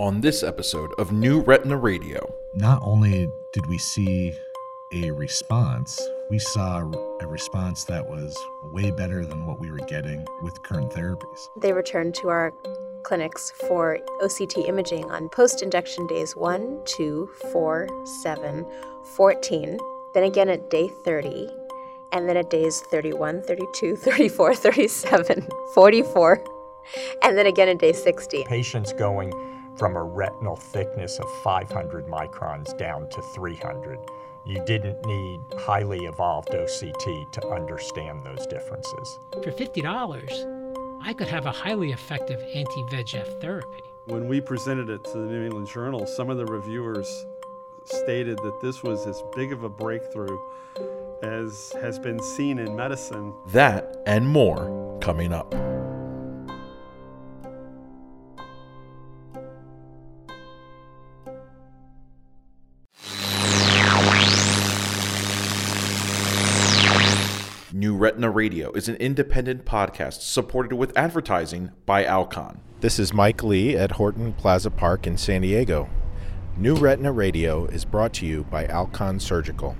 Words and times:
On 0.00 0.20
this 0.20 0.42
episode 0.42 0.92
of 0.98 1.12
New 1.12 1.42
Retina 1.42 1.76
Radio, 1.76 2.34
not 2.56 2.82
only 2.82 3.30
did 3.52 3.64
we 3.68 3.78
see 3.78 4.32
a 4.92 5.12
response, 5.12 6.02
we 6.28 6.40
saw 6.40 6.80
a 7.20 7.26
response 7.28 7.84
that 7.84 8.04
was 8.04 8.36
way 8.72 8.90
better 8.90 9.24
than 9.24 9.46
what 9.46 9.60
we 9.60 9.70
were 9.70 9.78
getting 9.86 10.26
with 10.42 10.60
current 10.64 10.90
therapies. 10.90 11.46
They 11.62 11.72
returned 11.72 12.16
to 12.16 12.28
our 12.28 12.52
clinics 13.04 13.52
for 13.68 14.00
OCT 14.20 14.68
imaging 14.68 15.08
on 15.12 15.28
post 15.28 15.62
injection 15.62 16.08
days 16.08 16.34
1, 16.34 16.80
2, 16.86 17.30
4, 17.52 17.88
7, 18.04 18.66
14, 19.14 19.78
then 20.12 20.24
again 20.24 20.48
at 20.48 20.70
day 20.70 20.88
30, 20.88 21.48
and 22.10 22.28
then 22.28 22.36
at 22.36 22.50
days 22.50 22.80
31, 22.90 23.42
32, 23.42 23.94
34, 23.98 24.56
37, 24.56 25.46
44, 25.72 26.44
and 27.22 27.38
then 27.38 27.46
again 27.46 27.68
at 27.68 27.78
day 27.78 27.92
60. 27.92 28.42
Patients 28.48 28.92
going 28.92 29.32
from 29.76 29.96
a 29.96 30.02
retinal 30.02 30.56
thickness 30.56 31.18
of 31.18 31.30
500 31.42 32.06
microns 32.06 32.76
down 32.78 33.08
to 33.10 33.22
300. 33.34 33.98
You 34.46 34.62
didn't 34.66 35.04
need 35.06 35.40
highly 35.58 36.04
evolved 36.04 36.50
OCT 36.50 37.32
to 37.32 37.48
understand 37.48 38.24
those 38.24 38.46
differences. 38.46 39.18
For 39.42 39.50
$50, 39.50 41.00
I 41.02 41.12
could 41.14 41.28
have 41.28 41.46
a 41.46 41.52
highly 41.52 41.92
effective 41.92 42.40
anti 42.54 42.82
VEGF 42.90 43.40
therapy. 43.40 43.82
When 44.06 44.28
we 44.28 44.40
presented 44.40 44.90
it 44.90 45.02
to 45.04 45.12
the 45.12 45.26
New 45.26 45.44
England 45.44 45.68
Journal, 45.68 46.06
some 46.06 46.28
of 46.28 46.36
the 46.36 46.44
reviewers 46.46 47.26
stated 47.84 48.38
that 48.38 48.60
this 48.60 48.82
was 48.82 49.06
as 49.06 49.22
big 49.34 49.52
of 49.52 49.64
a 49.64 49.68
breakthrough 49.68 50.38
as 51.22 51.72
has 51.80 51.98
been 51.98 52.20
seen 52.22 52.58
in 52.58 52.76
medicine. 52.76 53.34
That 53.46 54.02
and 54.06 54.28
more 54.28 54.98
coming 55.00 55.32
up. 55.32 55.73
New 67.76 67.96
Retina 67.96 68.30
Radio 68.30 68.70
is 68.74 68.88
an 68.88 68.94
independent 68.98 69.64
podcast 69.64 70.20
supported 70.20 70.76
with 70.76 70.96
advertising 70.96 71.72
by 71.86 72.04
Alcon. 72.04 72.60
This 72.78 73.00
is 73.00 73.12
Mike 73.12 73.42
Lee 73.42 73.76
at 73.76 73.90
Horton 73.90 74.32
Plaza 74.34 74.70
Park 74.70 75.08
in 75.08 75.16
San 75.16 75.42
Diego. 75.42 75.90
New 76.56 76.76
Retina 76.76 77.10
Radio 77.10 77.64
is 77.64 77.84
brought 77.84 78.12
to 78.12 78.26
you 78.26 78.44
by 78.44 78.64
Alcon 78.66 79.18
Surgical. 79.18 79.76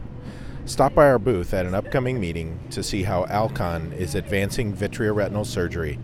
Stop 0.64 0.96
by 0.96 1.06
our 1.06 1.20
booth 1.20 1.54
at 1.54 1.66
an 1.66 1.74
upcoming 1.76 2.18
meeting 2.18 2.58
to 2.70 2.82
see 2.82 3.04
how 3.04 3.26
Alcon 3.26 3.92
is 3.92 4.16
advancing 4.16 4.74
vitreoretinal 4.74 5.46
surgery. 5.46 6.00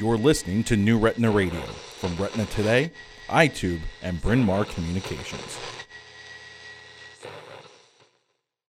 You're 0.00 0.16
listening 0.16 0.64
to 0.64 0.76
New 0.76 0.98
Retina 0.98 1.30
Radio 1.30 1.60
from 1.60 2.16
Retina 2.16 2.46
Today, 2.46 2.90
Eyetube, 3.28 3.82
and 4.00 4.18
Bryn 4.22 4.42
Mawr 4.42 4.64
Communications. 4.64 5.58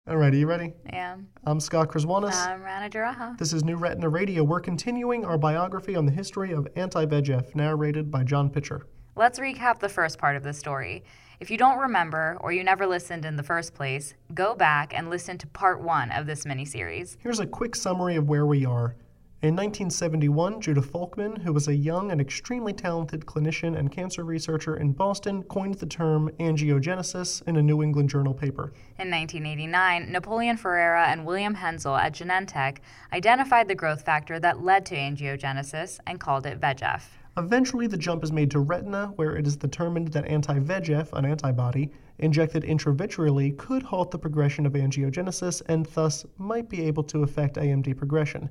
Alrighty, 0.09 0.41
you 0.41 0.49
ready? 0.49 0.73
I 0.93 0.97
am. 0.97 1.29
I'm 1.45 1.61
Scott 1.61 1.91
Krzywonos. 1.91 2.35
I'm 2.35 2.61
Rana 2.61 2.91
Jaraha. 2.91 3.39
This 3.39 3.53
is 3.53 3.63
New 3.63 3.77
Retina 3.77 4.09
Radio. 4.09 4.43
We're 4.43 4.59
continuing 4.59 5.25
our 5.25 5.39
biography 5.39 5.95
on 5.95 6.07
the 6.07 6.13
history 6.13 6.51
of 6.51 6.67
anti-VEGF, 6.75 7.55
narrated 7.55 8.11
by 8.11 8.25
John 8.25 8.51
Pitcher. 8.51 8.89
Let's 9.15 9.39
recap 9.39 9.79
the 9.79 9.89
first 9.89 10.19
part 10.19 10.35
of 10.35 10.43
the 10.43 10.53
story. 10.53 11.05
If 11.39 11.53
you 11.53 11.57
don't 11.57 11.79
remember 11.79 12.37
or 12.41 12.51
you 12.51 12.65
never 12.65 12.85
listened 12.85 13.25
in 13.25 13.37
the 13.37 13.45
first 13.45 13.75
place, 13.75 14.15
go 14.35 14.57
back 14.57 14.93
and 14.93 15.09
listen 15.09 15.39
to 15.39 15.47
part 15.47 15.81
one 15.81 16.11
of 16.11 16.27
this 16.27 16.47
miniseries. 16.47 17.17
Here's 17.21 17.39
a 17.39 17.47
quick 17.47 17.77
summary 17.77 18.17
of 18.17 18.29
where 18.29 18.45
we 18.45 18.67
are. 18.67 18.97
In 19.43 19.57
1971, 19.57 20.61
Judah 20.61 20.81
Folkman, 20.81 21.43
who 21.43 21.53
was 21.53 21.67
a 21.67 21.75
young 21.75 22.13
and 22.13 22.21
extremely 22.21 22.73
talented 22.73 23.27
clinician 23.27 23.77
and 23.77 23.91
cancer 23.91 24.23
researcher 24.23 24.77
in 24.77 24.93
Boston, 24.93 25.43
coined 25.43 25.75
the 25.75 25.87
term 25.87 26.31
angiogenesis 26.39 27.43
in 27.49 27.57
a 27.57 27.63
New 27.63 27.83
England 27.83 28.09
Journal 28.09 28.35
paper. 28.35 28.73
In 29.01 29.11
1989, 29.11 30.13
Napoleon 30.13 30.57
Ferrara 30.57 31.09
and 31.09 31.27
William 31.27 31.57
Henzel 31.57 31.97
at 31.97 32.13
Genentech 32.13 32.79
identified 33.13 33.67
the 33.67 33.75
growth 33.75 34.03
factor 34.03 34.39
that 34.39 34.63
led 34.63 34.87
to 34.87 34.95
angiogenesis 34.95 35.99
and 36.07 36.21
called 36.21 36.47
it 36.47 36.61
VEGF. 36.61 37.03
Eventually, 37.37 37.89
the 37.89 37.97
jump 37.97 38.23
is 38.23 38.31
made 38.31 38.53
to 38.53 38.61
retina, 38.61 39.09
where 39.17 39.35
it 39.35 39.45
is 39.45 39.57
determined 39.57 40.13
that 40.13 40.27
anti 40.27 40.61
VEGF, 40.61 41.13
an 41.15 41.25
antibody, 41.25 41.91
injected 42.21 42.63
intravitreally 42.63 43.59
could 43.59 43.83
halt 43.83 44.13
the 44.13 44.19
progression 44.21 44.67
of 44.67 44.75
angiogenesis 44.75 45.63
and 45.67 45.87
thus 45.87 46.25
might 46.39 46.69
be 46.69 46.83
able 46.83 47.03
to 47.03 47.25
affect 47.25 47.57
AMD 47.57 47.97
progression. 47.97 48.49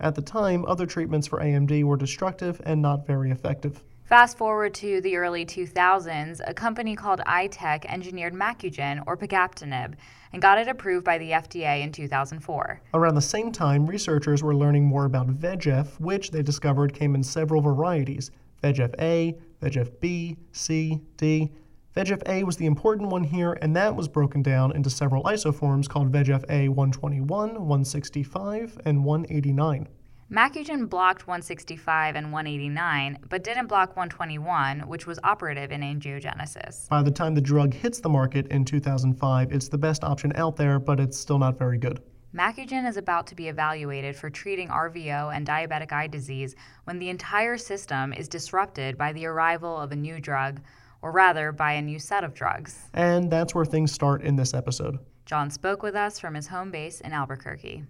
At 0.00 0.14
the 0.14 0.22
time, 0.22 0.64
other 0.66 0.86
treatments 0.86 1.26
for 1.26 1.40
AMD 1.40 1.84
were 1.84 1.96
destructive 1.96 2.60
and 2.64 2.82
not 2.82 3.06
very 3.06 3.30
effective. 3.30 3.82
Fast 4.04 4.36
forward 4.36 4.74
to 4.74 5.00
the 5.00 5.16
early 5.16 5.46
2000s, 5.46 6.40
a 6.46 6.52
company 6.52 6.94
called 6.94 7.20
Eyetech 7.26 7.86
engineered 7.86 8.34
Macugen, 8.34 9.02
or 9.06 9.16
pegaptinib, 9.16 9.94
and 10.32 10.42
got 10.42 10.58
it 10.58 10.68
approved 10.68 11.06
by 11.06 11.16
the 11.16 11.30
FDA 11.30 11.82
in 11.82 11.90
2004. 11.90 12.82
Around 12.92 13.14
the 13.14 13.22
same 13.22 13.50
time, 13.50 13.86
researchers 13.86 14.42
were 14.42 14.54
learning 14.54 14.84
more 14.84 15.06
about 15.06 15.28
VEGF, 15.28 15.98
which 16.00 16.30
they 16.32 16.42
discovered 16.42 16.92
came 16.92 17.14
in 17.14 17.22
several 17.22 17.62
varieties 17.62 18.30
VEGF 18.62 18.94
A, 19.00 19.38
VEGF 19.62 20.00
B, 20.00 20.36
C, 20.52 21.00
D. 21.16 21.50
VEGF 21.96 22.28
A 22.28 22.42
was 22.42 22.56
the 22.56 22.66
important 22.66 23.08
one 23.10 23.22
here, 23.22 23.56
and 23.62 23.76
that 23.76 23.94
was 23.94 24.08
broken 24.08 24.42
down 24.42 24.74
into 24.74 24.90
several 24.90 25.22
isoforms 25.22 25.88
called 25.88 26.10
VEGF 26.10 26.44
A 26.50 26.68
121, 26.68 27.28
165, 27.28 28.80
and 28.84 29.04
189. 29.04 29.88
Macugen 30.28 30.88
blocked 30.88 31.28
165 31.28 32.16
and 32.16 32.32
189, 32.32 33.18
but 33.28 33.44
didn't 33.44 33.68
block 33.68 33.90
121, 33.90 34.80
which 34.88 35.06
was 35.06 35.20
operative 35.22 35.70
in 35.70 35.82
angiogenesis. 35.82 36.88
By 36.88 37.00
the 37.00 37.12
time 37.12 37.32
the 37.32 37.40
drug 37.40 37.72
hits 37.72 38.00
the 38.00 38.08
market 38.08 38.48
in 38.48 38.64
2005, 38.64 39.52
it's 39.52 39.68
the 39.68 39.78
best 39.78 40.02
option 40.02 40.32
out 40.34 40.56
there, 40.56 40.80
but 40.80 40.98
it's 40.98 41.16
still 41.16 41.38
not 41.38 41.56
very 41.56 41.78
good. 41.78 42.02
Macugen 42.34 42.88
is 42.88 42.96
about 42.96 43.28
to 43.28 43.36
be 43.36 43.46
evaluated 43.46 44.16
for 44.16 44.28
treating 44.28 44.66
RVO 44.66 45.32
and 45.32 45.46
diabetic 45.46 45.92
eye 45.92 46.08
disease 46.08 46.56
when 46.82 46.98
the 46.98 47.10
entire 47.10 47.56
system 47.56 48.12
is 48.12 48.26
disrupted 48.26 48.98
by 48.98 49.12
the 49.12 49.26
arrival 49.26 49.78
of 49.78 49.92
a 49.92 49.96
new 49.96 50.18
drug, 50.18 50.60
or 51.04 51.12
rather, 51.12 51.52
by 51.52 51.74
a 51.74 51.82
new 51.82 51.98
set 51.98 52.24
of 52.24 52.32
drugs. 52.32 52.88
And 52.94 53.30
that's 53.30 53.54
where 53.54 53.66
things 53.66 53.92
start 53.92 54.22
in 54.22 54.36
this 54.36 54.54
episode. 54.54 54.98
John 55.26 55.50
spoke 55.50 55.82
with 55.82 55.94
us 55.94 56.18
from 56.18 56.32
his 56.32 56.46
home 56.46 56.70
base 56.70 57.02
in 57.02 57.12
Albuquerque. 57.12 57.84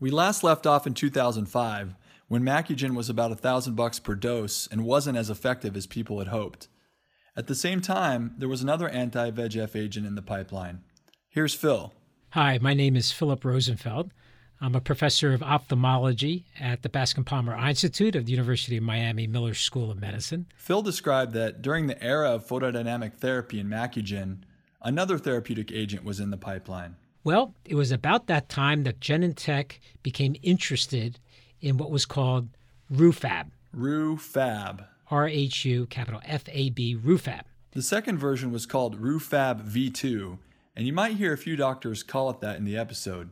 We 0.00 0.10
last 0.10 0.42
left 0.42 0.66
off 0.66 0.88
in 0.88 0.94
2005 0.94 1.94
when 2.26 2.42
Macugen 2.42 2.96
was 2.96 3.08
about 3.08 3.30
a 3.30 3.36
thousand 3.36 3.76
bucks 3.76 4.00
per 4.00 4.16
dose 4.16 4.66
and 4.66 4.84
wasn't 4.84 5.16
as 5.16 5.30
effective 5.30 5.76
as 5.76 5.86
people 5.86 6.18
had 6.18 6.28
hoped. 6.28 6.66
At 7.36 7.46
the 7.46 7.54
same 7.54 7.80
time, 7.80 8.34
there 8.38 8.48
was 8.48 8.60
another 8.60 8.88
anti 8.88 9.30
VEGF 9.30 9.76
agent 9.76 10.04
in 10.04 10.16
the 10.16 10.22
pipeline. 10.22 10.80
Here's 11.28 11.54
Phil. 11.54 11.92
Hi, 12.30 12.58
my 12.60 12.74
name 12.74 12.96
is 12.96 13.12
Philip 13.12 13.44
Rosenfeld. 13.44 14.10
I'm 14.60 14.74
a 14.74 14.80
professor 14.80 15.32
of 15.32 15.42
ophthalmology 15.42 16.44
at 16.58 16.82
the 16.82 16.88
Bascom 16.88 17.24
Palmer 17.24 17.54
Eye 17.54 17.70
Institute 17.70 18.16
of 18.16 18.26
the 18.26 18.32
University 18.32 18.76
of 18.76 18.82
Miami 18.82 19.28
Miller 19.28 19.54
School 19.54 19.88
of 19.88 20.00
Medicine. 20.00 20.46
Phil 20.56 20.82
described 20.82 21.32
that 21.34 21.62
during 21.62 21.86
the 21.86 22.02
era 22.02 22.30
of 22.30 22.46
photodynamic 22.46 23.14
therapy 23.14 23.60
in 23.60 23.68
Macugen, 23.68 24.38
another 24.82 25.16
therapeutic 25.16 25.70
agent 25.70 26.02
was 26.02 26.18
in 26.18 26.30
the 26.30 26.36
pipeline. 26.36 26.96
Well, 27.22 27.54
it 27.64 27.76
was 27.76 27.92
about 27.92 28.26
that 28.26 28.48
time 28.48 28.82
that 28.82 28.98
Genentech 28.98 29.78
became 30.02 30.34
interested 30.42 31.20
in 31.60 31.76
what 31.76 31.92
was 31.92 32.04
called 32.04 32.48
rhuFab. 32.92 33.50
rhuFab. 33.74 34.86
R 35.08 35.28
H 35.28 35.64
U 35.66 35.86
capital 35.86 36.20
F 36.24 36.44
A 36.48 36.70
B 36.70 36.96
rhuFab. 36.96 37.42
The 37.72 37.82
second 37.82 38.18
version 38.18 38.50
was 38.50 38.66
called 38.66 39.00
rhuFab 39.00 39.70
V2, 39.70 40.38
and 40.74 40.86
you 40.86 40.92
might 40.92 41.16
hear 41.16 41.32
a 41.32 41.38
few 41.38 41.54
doctors 41.54 42.02
call 42.02 42.28
it 42.30 42.40
that 42.40 42.56
in 42.56 42.64
the 42.64 42.76
episode. 42.76 43.30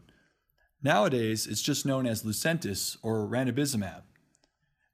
Nowadays, 0.86 1.48
it's 1.48 1.62
just 1.62 1.84
known 1.84 2.06
as 2.06 2.22
Lucentis 2.22 2.96
or 3.02 3.26
ranibizumab. 3.26 4.02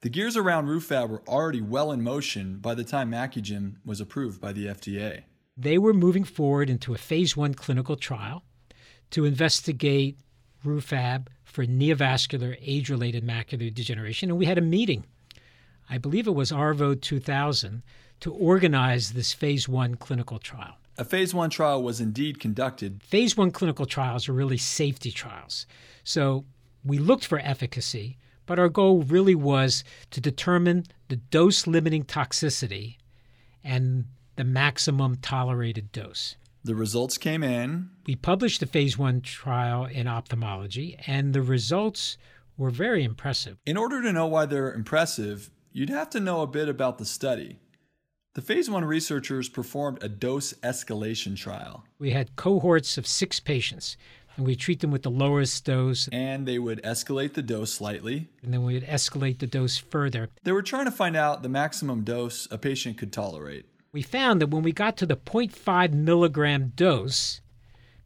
The 0.00 0.08
gears 0.08 0.38
around 0.38 0.66
rhuFab 0.66 1.10
were 1.10 1.22
already 1.28 1.60
well 1.60 1.92
in 1.92 2.00
motion 2.00 2.60
by 2.60 2.74
the 2.74 2.82
time 2.82 3.10
Macugen 3.10 3.74
was 3.84 4.00
approved 4.00 4.40
by 4.40 4.54
the 4.54 4.68
FDA. 4.68 5.24
They 5.54 5.76
were 5.76 5.92
moving 5.92 6.24
forward 6.24 6.70
into 6.70 6.94
a 6.94 6.96
phase 6.96 7.36
one 7.36 7.52
clinical 7.52 7.96
trial 7.96 8.42
to 9.10 9.26
investigate 9.26 10.16
rhuFab 10.64 11.26
for 11.44 11.66
neovascular 11.66 12.56
age 12.62 12.88
related 12.88 13.22
macular 13.22 13.72
degeneration. 13.72 14.30
And 14.30 14.38
we 14.38 14.46
had 14.46 14.56
a 14.56 14.62
meeting, 14.62 15.04
I 15.90 15.98
believe 15.98 16.26
it 16.26 16.34
was 16.34 16.50
ARVO 16.50 17.02
2000, 17.02 17.82
to 18.20 18.32
organize 18.32 19.12
this 19.12 19.34
phase 19.34 19.68
one 19.68 19.96
clinical 19.96 20.38
trial. 20.38 20.78
A 20.98 21.04
phase 21.04 21.32
one 21.32 21.50
trial 21.50 21.82
was 21.82 22.00
indeed 22.00 22.38
conducted. 22.38 23.02
Phase 23.02 23.36
one 23.36 23.50
clinical 23.50 23.86
trials 23.86 24.28
are 24.28 24.34
really 24.34 24.58
safety 24.58 25.10
trials. 25.10 25.66
So 26.04 26.44
we 26.84 26.98
looked 26.98 27.24
for 27.24 27.38
efficacy, 27.38 28.18
but 28.44 28.58
our 28.58 28.68
goal 28.68 29.02
really 29.02 29.34
was 29.34 29.84
to 30.10 30.20
determine 30.20 30.84
the 31.08 31.16
dose 31.16 31.66
limiting 31.66 32.04
toxicity 32.04 32.96
and 33.64 34.04
the 34.36 34.44
maximum 34.44 35.16
tolerated 35.16 35.92
dose. 35.92 36.36
The 36.64 36.74
results 36.74 37.18
came 37.18 37.42
in. 37.42 37.90
We 38.06 38.14
published 38.14 38.60
the 38.60 38.66
phase 38.66 38.98
one 38.98 39.20
trial 39.20 39.84
in 39.84 40.06
ophthalmology, 40.06 40.96
and 41.06 41.32
the 41.32 41.42
results 41.42 42.16
were 42.56 42.70
very 42.70 43.02
impressive. 43.02 43.56
In 43.66 43.76
order 43.76 44.02
to 44.02 44.12
know 44.12 44.26
why 44.26 44.46
they're 44.46 44.72
impressive, 44.72 45.50
you'd 45.72 45.90
have 45.90 46.10
to 46.10 46.20
know 46.20 46.42
a 46.42 46.46
bit 46.46 46.68
about 46.68 46.98
the 46.98 47.04
study. 47.04 47.58
The 48.34 48.40
phase 48.40 48.70
one 48.70 48.86
researchers 48.86 49.50
performed 49.50 50.02
a 50.02 50.08
dose 50.08 50.54
escalation 50.62 51.36
trial. 51.36 51.84
We 51.98 52.12
had 52.12 52.34
cohorts 52.34 52.96
of 52.96 53.06
six 53.06 53.40
patients, 53.40 53.98
and 54.36 54.46
we 54.46 54.56
treat 54.56 54.80
them 54.80 54.90
with 54.90 55.02
the 55.02 55.10
lowest 55.10 55.66
dose. 55.66 56.08
And 56.10 56.48
they 56.48 56.58
would 56.58 56.82
escalate 56.82 57.34
the 57.34 57.42
dose 57.42 57.74
slightly. 57.74 58.30
And 58.42 58.54
then 58.54 58.64
we 58.64 58.72
would 58.72 58.86
escalate 58.86 59.38
the 59.38 59.46
dose 59.46 59.76
further. 59.76 60.30
They 60.44 60.52
were 60.52 60.62
trying 60.62 60.86
to 60.86 60.90
find 60.90 61.14
out 61.14 61.42
the 61.42 61.50
maximum 61.50 62.04
dose 62.04 62.48
a 62.50 62.56
patient 62.56 62.96
could 62.96 63.12
tolerate. 63.12 63.66
We 63.92 64.00
found 64.00 64.40
that 64.40 64.48
when 64.48 64.62
we 64.62 64.72
got 64.72 64.96
to 64.96 65.06
the 65.06 65.16
0.5 65.16 65.92
milligram 65.92 66.72
dose, 66.74 67.42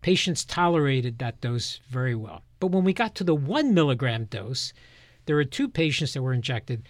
patients 0.02 0.44
tolerated 0.44 1.20
that 1.20 1.40
dose 1.40 1.79
very 1.88 2.17
well. 2.17 2.43
But 2.58 2.72
when 2.72 2.82
we 2.82 2.93
got 2.93 3.14
to 3.14 3.25
the 3.25 3.37
one 3.37 3.75
milligram 3.75 4.25
dose, 4.25 4.72
there 5.26 5.37
were 5.37 5.44
two 5.44 5.69
patients 5.69 6.14
that 6.14 6.22
were 6.22 6.32
injected, 6.32 6.88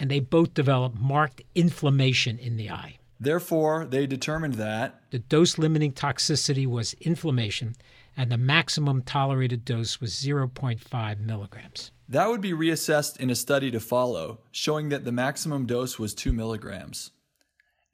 and 0.00 0.10
they 0.10 0.18
both 0.18 0.54
developed 0.54 0.98
marked 0.98 1.42
inflammation 1.54 2.38
in 2.38 2.56
the 2.56 2.70
eye. 2.70 2.96
Therefore, 3.20 3.84
they 3.84 4.06
determined 4.06 4.54
that 4.54 5.02
the 5.10 5.18
dose 5.18 5.58
limiting 5.58 5.92
toxicity 5.92 6.66
was 6.66 6.94
inflammation, 6.94 7.76
and 8.16 8.32
the 8.32 8.38
maximum 8.38 9.02
tolerated 9.02 9.64
dose 9.64 10.00
was 10.00 10.14
0.5 10.14 11.20
milligrams. 11.20 11.90
That 12.08 12.28
would 12.28 12.40
be 12.40 12.52
reassessed 12.52 13.20
in 13.20 13.28
a 13.28 13.34
study 13.34 13.70
to 13.70 13.78
follow, 13.78 14.40
showing 14.50 14.88
that 14.88 15.04
the 15.04 15.12
maximum 15.12 15.66
dose 15.66 15.98
was 15.98 16.14
2 16.14 16.32
milligrams. 16.32 17.10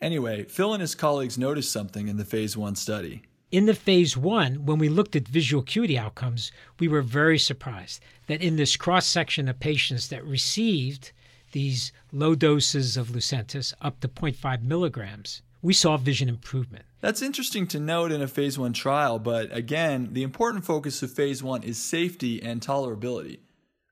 Anyway, 0.00 0.44
Phil 0.44 0.72
and 0.72 0.80
his 0.80 0.94
colleagues 0.94 1.36
noticed 1.36 1.72
something 1.72 2.06
in 2.06 2.18
the 2.18 2.24
phase 2.24 2.56
1 2.56 2.76
study. 2.76 3.22
In 3.50 3.66
the 3.66 3.74
phase 3.74 4.16
1, 4.16 4.66
when 4.66 4.78
we 4.78 4.88
looked 4.88 5.16
at 5.16 5.26
visual 5.26 5.62
acuity 5.62 5.98
outcomes, 5.98 6.52
we 6.78 6.86
were 6.86 7.02
very 7.02 7.38
surprised 7.38 8.00
that 8.26 8.42
in 8.42 8.56
this 8.56 8.76
cross 8.76 9.06
section 9.06 9.48
of 9.48 9.58
patients 9.58 10.08
that 10.08 10.24
received 10.24 11.12
these 11.56 11.90
low 12.12 12.34
doses 12.34 12.98
of 12.98 13.08
Lucentis 13.08 13.72
up 13.80 13.98
to 14.00 14.08
0.5 14.08 14.62
milligrams, 14.62 15.40
we 15.62 15.72
saw 15.72 15.96
vision 15.96 16.28
improvement. 16.28 16.84
That's 17.00 17.22
interesting 17.22 17.66
to 17.68 17.80
note 17.80 18.12
in 18.12 18.20
a 18.20 18.28
phase 18.28 18.58
1 18.58 18.74
trial, 18.74 19.18
but 19.18 19.56
again, 19.56 20.10
the 20.12 20.22
important 20.22 20.66
focus 20.66 21.02
of 21.02 21.10
phase 21.10 21.42
1 21.42 21.62
is 21.62 21.78
safety 21.78 22.42
and 22.42 22.60
tolerability. 22.60 23.38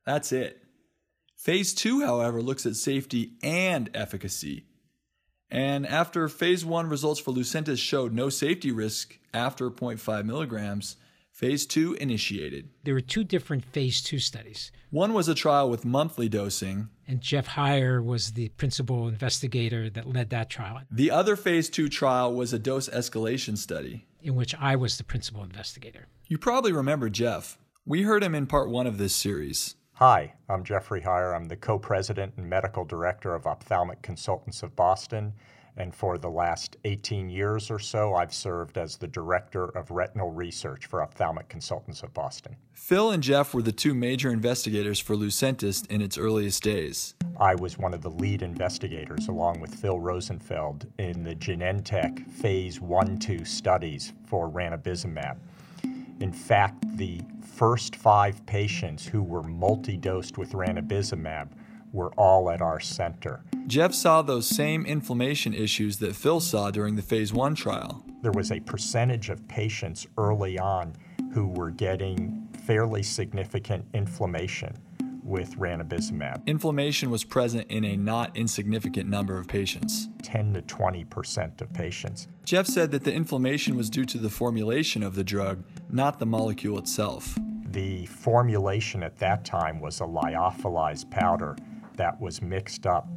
That's 0.04 0.30
it. 0.30 0.60
Phase 1.38 1.72
2, 1.72 2.04
however, 2.04 2.42
looks 2.42 2.66
at 2.66 2.76
safety 2.76 3.32
and 3.42 3.88
efficacy. 3.94 4.66
And 5.50 5.86
after 5.86 6.28
phase 6.28 6.66
1 6.66 6.90
results 6.90 7.18
for 7.18 7.32
Lucentis 7.32 7.78
showed 7.78 8.12
no 8.12 8.28
safety 8.28 8.72
risk 8.72 9.18
after 9.32 9.70
0.5 9.70 10.26
milligrams, 10.26 10.96
phase 11.32 11.64
2 11.64 11.94
initiated. 11.94 12.68
There 12.82 12.92
were 12.92 13.00
two 13.00 13.24
different 13.24 13.64
phase 13.64 14.02
2 14.02 14.18
studies. 14.18 14.70
One 14.90 15.14
was 15.14 15.28
a 15.28 15.34
trial 15.34 15.70
with 15.70 15.86
monthly 15.86 16.28
dosing, 16.28 16.90
and 17.06 17.20
Jeff 17.20 17.48
Heier 17.48 18.04
was 18.04 18.32
the 18.32 18.48
principal 18.50 19.08
investigator 19.08 19.90
that 19.90 20.08
led 20.08 20.30
that 20.30 20.50
trial. 20.50 20.80
The 20.90 21.10
other 21.10 21.36
phase 21.36 21.68
2 21.68 21.88
trial 21.88 22.32
was 22.34 22.52
a 22.52 22.58
dose 22.58 22.88
escalation 22.88 23.56
study, 23.56 24.06
in 24.22 24.34
which 24.34 24.54
I 24.54 24.76
was 24.76 24.96
the 24.96 25.04
principal 25.04 25.42
investigator. 25.42 26.06
You 26.26 26.38
probably 26.38 26.72
remember 26.72 27.08
Jeff. 27.08 27.58
We 27.86 28.02
heard 28.02 28.22
him 28.22 28.34
in 28.34 28.46
part 28.46 28.70
1 28.70 28.86
of 28.86 28.98
this 28.98 29.14
series. 29.14 29.76
Hi, 29.98 30.34
I'm 30.48 30.64
Jeffrey 30.64 31.02
Heier. 31.02 31.36
I'm 31.36 31.46
the 31.46 31.56
co 31.56 31.78
president 31.78 32.34
and 32.36 32.48
medical 32.48 32.84
director 32.84 33.34
of 33.34 33.46
Ophthalmic 33.46 34.02
Consultants 34.02 34.62
of 34.62 34.74
Boston. 34.74 35.34
And 35.76 35.92
for 35.94 36.18
the 36.18 36.30
last 36.30 36.76
18 36.84 37.28
years 37.28 37.70
or 37.70 37.80
so, 37.80 38.14
I've 38.14 38.32
served 38.32 38.78
as 38.78 38.96
the 38.96 39.08
director 39.08 39.64
of 39.76 39.90
retinal 39.90 40.30
research 40.30 40.86
for 40.86 41.02
Ophthalmic 41.02 41.48
Consultants 41.48 42.02
of 42.02 42.14
Boston. 42.14 42.54
Phil 42.72 43.10
and 43.10 43.22
Jeff 43.22 43.54
were 43.54 43.62
the 43.62 43.72
two 43.72 43.92
major 43.92 44.30
investigators 44.30 45.00
for 45.00 45.16
Lucentis 45.16 45.84
in 45.90 46.00
its 46.00 46.16
earliest 46.16 46.62
days. 46.62 47.14
I 47.38 47.56
was 47.56 47.76
one 47.76 47.92
of 47.92 48.02
the 48.02 48.10
lead 48.10 48.42
investigators, 48.42 49.26
along 49.26 49.60
with 49.60 49.74
Phil 49.74 49.98
Rosenfeld, 49.98 50.86
in 50.98 51.24
the 51.24 51.34
Genentech 51.34 52.30
phase 52.30 52.80
1 52.80 53.18
2 53.18 53.44
studies 53.44 54.12
for 54.26 54.48
ranibizumab. 54.48 55.36
In 56.20 56.32
fact, 56.32 56.84
the 56.96 57.20
first 57.42 57.96
five 57.96 58.44
patients 58.46 59.06
who 59.06 59.22
were 59.22 59.42
multi 59.42 59.96
dosed 59.96 60.38
with 60.38 60.52
ranibizumab 60.52 61.48
were 61.94 62.12
all 62.18 62.50
at 62.50 62.60
our 62.60 62.80
center. 62.80 63.42
Jeff 63.66 63.94
saw 63.94 64.20
those 64.20 64.46
same 64.46 64.84
inflammation 64.84 65.54
issues 65.54 65.98
that 65.98 66.14
Phil 66.14 66.40
saw 66.40 66.70
during 66.70 66.96
the 66.96 67.02
phase 67.02 67.32
one 67.32 67.54
trial. 67.54 68.04
There 68.20 68.32
was 68.32 68.50
a 68.50 68.60
percentage 68.60 69.30
of 69.30 69.46
patients 69.48 70.06
early 70.18 70.58
on 70.58 70.94
who 71.32 71.46
were 71.46 71.70
getting 71.70 72.48
fairly 72.66 73.02
significant 73.02 73.84
inflammation 73.94 74.76
with 75.22 75.56
ranibizumab. 75.56 76.46
Inflammation 76.46 77.10
was 77.10 77.24
present 77.24 77.66
in 77.70 77.84
a 77.84 77.96
not 77.96 78.36
insignificant 78.36 79.08
number 79.08 79.38
of 79.38 79.48
patients 79.48 80.08
10 80.22 80.54
to 80.54 80.62
20 80.62 81.04
percent 81.04 81.62
of 81.62 81.72
patients. 81.72 82.28
Jeff 82.44 82.66
said 82.66 82.90
that 82.90 83.04
the 83.04 83.12
inflammation 83.12 83.76
was 83.76 83.88
due 83.88 84.04
to 84.04 84.18
the 84.18 84.28
formulation 84.28 85.02
of 85.02 85.14
the 85.14 85.24
drug, 85.24 85.64
not 85.90 86.18
the 86.18 86.26
molecule 86.26 86.78
itself. 86.78 87.38
The 87.70 88.04
formulation 88.06 89.02
at 89.02 89.18
that 89.18 89.44
time 89.44 89.80
was 89.80 90.00
a 90.00 90.04
lyophilized 90.04 91.10
powder 91.10 91.56
that 91.96 92.20
was 92.20 92.42
mixed 92.42 92.86
up. 92.86 93.08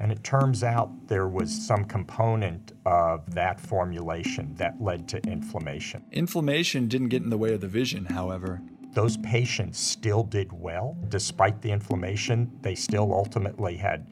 And 0.00 0.10
it 0.10 0.24
turns 0.24 0.64
out 0.64 0.90
there 1.06 1.28
was 1.28 1.50
some 1.66 1.84
component 1.84 2.72
of 2.84 3.32
that 3.34 3.60
formulation 3.60 4.54
that 4.56 4.82
led 4.82 5.06
to 5.08 5.20
inflammation. 5.28 6.02
Inflammation 6.10 6.88
didn't 6.88 7.08
get 7.08 7.22
in 7.22 7.30
the 7.30 7.38
way 7.38 7.54
of 7.54 7.60
the 7.60 7.68
vision, 7.68 8.06
however. 8.06 8.60
Those 8.94 9.16
patients 9.18 9.78
still 9.78 10.24
did 10.24 10.52
well. 10.52 10.96
Despite 11.08 11.62
the 11.62 11.70
inflammation, 11.70 12.50
they 12.62 12.74
still 12.74 13.12
ultimately 13.12 13.76
had 13.76 14.06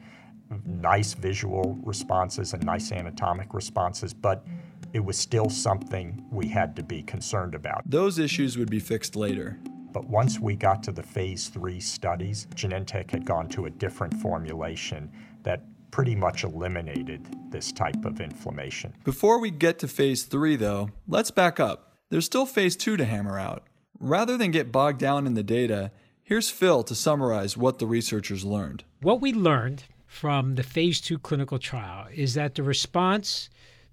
nice 0.65 1.13
visual 1.13 1.77
responses 1.83 2.53
and 2.53 2.63
nice 2.65 2.91
anatomic 2.91 3.53
responses, 3.53 4.13
but 4.13 4.45
it 4.93 4.99
was 4.99 5.17
still 5.17 5.49
something 5.49 6.25
we 6.31 6.47
had 6.47 6.75
to 6.75 6.83
be 6.83 7.03
concerned 7.03 7.55
about. 7.55 7.81
Those 7.85 8.17
issues 8.19 8.57
would 8.57 8.69
be 8.69 8.79
fixed 8.79 9.15
later. 9.15 9.59
But 9.93 10.07
once 10.07 10.39
we 10.39 10.55
got 10.55 10.83
to 10.83 10.91
the 10.91 11.03
phase 11.03 11.49
three 11.49 11.79
studies, 11.79 12.47
Genentech 12.55 13.11
had 13.11 13.25
gone 13.25 13.49
to 13.49 13.65
a 13.65 13.69
different 13.69 14.13
formulation 14.15 15.11
that 15.43 15.63
pretty 15.91 16.15
much 16.15 16.43
eliminated 16.43 17.27
this 17.51 17.71
type 17.71 18.05
of 18.05 18.21
inflammation. 18.21 18.93
Before 19.03 19.39
we 19.39 19.51
get 19.51 19.79
to 19.79 19.87
phase 19.87 20.23
three, 20.23 20.55
though, 20.55 20.89
let's 21.07 21.31
back 21.31 21.59
up. 21.59 21.97
There's 22.09 22.25
still 22.25 22.45
phase 22.45 22.75
two 22.75 22.97
to 22.97 23.05
hammer 23.05 23.37
out. 23.37 23.63
Rather 23.99 24.37
than 24.37 24.51
get 24.51 24.71
bogged 24.71 24.99
down 24.99 25.27
in 25.27 25.33
the 25.33 25.43
data, 25.43 25.91
here's 26.23 26.49
Phil 26.49 26.83
to 26.83 26.95
summarize 26.95 27.57
what 27.57 27.79
the 27.79 27.85
researchers 27.85 28.45
learned. 28.45 28.83
What 29.01 29.21
we 29.21 29.33
learned 29.33 29.83
from 30.07 30.55
the 30.55 30.63
phase 30.63 31.01
two 31.01 31.19
clinical 31.19 31.59
trial 31.59 32.07
is 32.13 32.33
that 32.33 32.55
the 32.55 32.63
response 32.63 33.49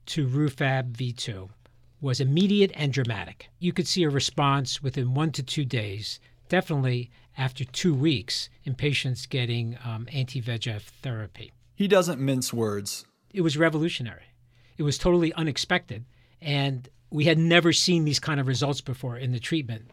to 0.06 0.26
rhuFab 0.26 0.92
V2 0.92 1.48
was 2.00 2.20
immediate 2.20 2.70
and 2.74 2.92
dramatic. 2.92 3.48
You 3.58 3.72
could 3.72 3.88
see 3.88 4.04
a 4.04 4.10
response 4.10 4.82
within 4.82 5.14
one 5.14 5.32
to 5.32 5.42
two 5.42 5.64
days, 5.64 6.20
definitely 6.48 7.10
after 7.36 7.64
two 7.64 7.94
weeks, 7.94 8.48
in 8.64 8.74
patients 8.74 9.26
getting 9.26 9.78
um, 9.84 10.08
anti 10.12 10.40
VEGF 10.40 10.82
therapy. 11.02 11.52
He 11.74 11.88
doesn't 11.88 12.20
mince 12.20 12.52
words. 12.52 13.04
It 13.32 13.42
was 13.42 13.56
revolutionary. 13.56 14.24
It 14.76 14.82
was 14.82 14.98
totally 14.98 15.32
unexpected. 15.34 16.04
And 16.40 16.88
we 17.10 17.24
had 17.24 17.38
never 17.38 17.72
seen 17.72 18.04
these 18.04 18.20
kind 18.20 18.40
of 18.40 18.46
results 18.46 18.80
before 18.80 19.16
in 19.16 19.32
the 19.32 19.40
treatment 19.40 19.90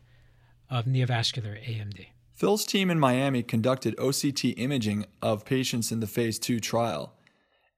of 0.69 0.85
neovascular 0.85 1.61
AMD. 1.63 2.07
Phil's 2.33 2.65
team 2.65 2.89
in 2.89 2.99
Miami 2.99 3.43
conducted 3.43 3.95
OCT 3.97 4.55
imaging 4.57 5.05
of 5.21 5.45
patients 5.45 5.91
in 5.91 6.01
the 6.01 6.07
phase 6.07 6.37
2 6.37 6.59
trial. 6.59 7.14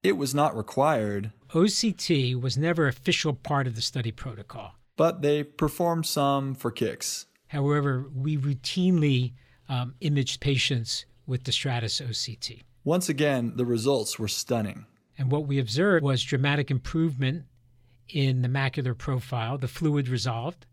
It 0.07 0.15
was 0.15 0.33
not 0.33 0.55
required. 0.55 1.33
OCT 1.49 2.39
was 2.39 2.57
never 2.57 2.87
official 2.87 3.33
part 3.33 3.67
of 3.67 3.75
the 3.75 3.81
study 3.81 4.13
protocol. 4.13 4.75
But 4.95 5.21
they 5.21 5.43
performed 5.43 6.05
some 6.05 6.55
for 6.55 6.71
kicks. 6.71 7.25
However, 7.47 8.05
we 8.15 8.37
routinely 8.37 9.33
um, 9.67 9.95
imaged 9.99 10.39
patients 10.39 11.05
with 11.25 11.43
the 11.43 11.51
Stratus 11.51 11.99
OCT. 11.99 12.61
Once 12.85 13.09
again, 13.09 13.51
the 13.57 13.65
results 13.65 14.17
were 14.17 14.29
stunning. 14.29 14.85
And 15.17 15.29
what 15.29 15.45
we 15.45 15.59
observed 15.59 16.05
was 16.05 16.23
dramatic 16.23 16.71
improvement 16.71 17.43
in 18.07 18.43
the 18.43 18.47
macular 18.47 18.97
profile. 18.97 19.57
The 19.57 19.67
fluid 19.67 20.07
resolved, 20.07 20.65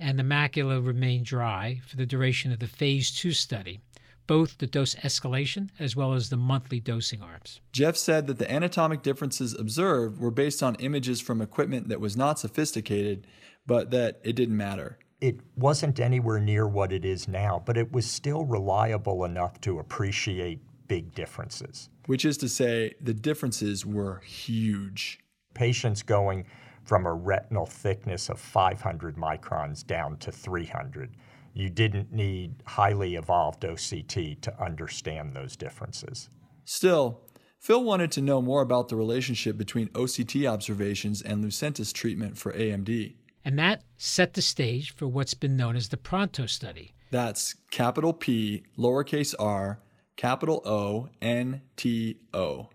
and 0.00 0.18
the 0.18 0.22
macula 0.22 0.82
remained 0.82 1.26
dry 1.26 1.82
for 1.86 1.98
the 1.98 2.06
duration 2.06 2.52
of 2.52 2.58
the 2.58 2.66
phase 2.66 3.10
two 3.10 3.32
study, 3.32 3.80
both 4.28 4.58
the 4.58 4.66
dose 4.68 4.94
escalation 4.96 5.70
as 5.80 5.96
well 5.96 6.12
as 6.12 6.28
the 6.28 6.36
monthly 6.36 6.78
dosing 6.78 7.20
arms. 7.20 7.60
Jeff 7.72 7.96
said 7.96 8.28
that 8.28 8.38
the 8.38 8.48
anatomic 8.48 9.02
differences 9.02 9.58
observed 9.58 10.20
were 10.20 10.30
based 10.30 10.62
on 10.62 10.76
images 10.76 11.20
from 11.20 11.42
equipment 11.42 11.88
that 11.88 12.00
was 12.00 12.16
not 12.16 12.38
sophisticated, 12.38 13.26
but 13.66 13.90
that 13.90 14.20
it 14.22 14.36
didn't 14.36 14.56
matter. 14.56 15.00
It 15.20 15.40
wasn't 15.56 15.98
anywhere 15.98 16.38
near 16.38 16.68
what 16.68 16.92
it 16.92 17.04
is 17.04 17.26
now, 17.26 17.60
but 17.66 17.76
it 17.76 17.90
was 17.90 18.08
still 18.08 18.44
reliable 18.44 19.24
enough 19.24 19.60
to 19.62 19.80
appreciate 19.80 20.60
big 20.86 21.14
differences. 21.14 21.88
Which 22.06 22.24
is 22.24 22.36
to 22.38 22.48
say, 22.48 22.94
the 23.00 23.14
differences 23.14 23.84
were 23.84 24.20
huge. 24.20 25.18
Patients 25.54 26.02
going 26.02 26.46
from 26.84 27.04
a 27.04 27.12
retinal 27.12 27.66
thickness 27.66 28.28
of 28.28 28.38
500 28.38 29.16
microns 29.16 29.86
down 29.86 30.16
to 30.18 30.30
300. 30.30 31.14
You 31.58 31.68
didn't 31.68 32.12
need 32.12 32.62
highly 32.66 33.16
evolved 33.16 33.62
OCT 33.62 34.40
to 34.42 34.62
understand 34.62 35.34
those 35.34 35.56
differences. 35.56 36.28
Still, 36.64 37.22
Phil 37.58 37.82
wanted 37.82 38.12
to 38.12 38.22
know 38.22 38.40
more 38.40 38.62
about 38.62 38.88
the 38.88 38.94
relationship 38.94 39.58
between 39.58 39.88
OCT 39.88 40.48
observations 40.48 41.20
and 41.20 41.44
Lucentis 41.44 41.92
treatment 41.92 42.38
for 42.38 42.52
AMD. 42.52 43.16
And 43.44 43.58
that 43.58 43.82
set 43.96 44.34
the 44.34 44.42
stage 44.42 44.94
for 44.94 45.08
what's 45.08 45.34
been 45.34 45.56
known 45.56 45.74
as 45.74 45.88
the 45.88 45.96
Pronto 45.96 46.46
study. 46.46 46.94
That's 47.10 47.56
capital 47.72 48.12
P, 48.12 48.62
lowercase 48.78 49.34
r, 49.36 49.80
capital 50.16 50.62
O, 50.64 51.08
N 51.20 51.62
T 51.74 52.20
O. 52.32 52.68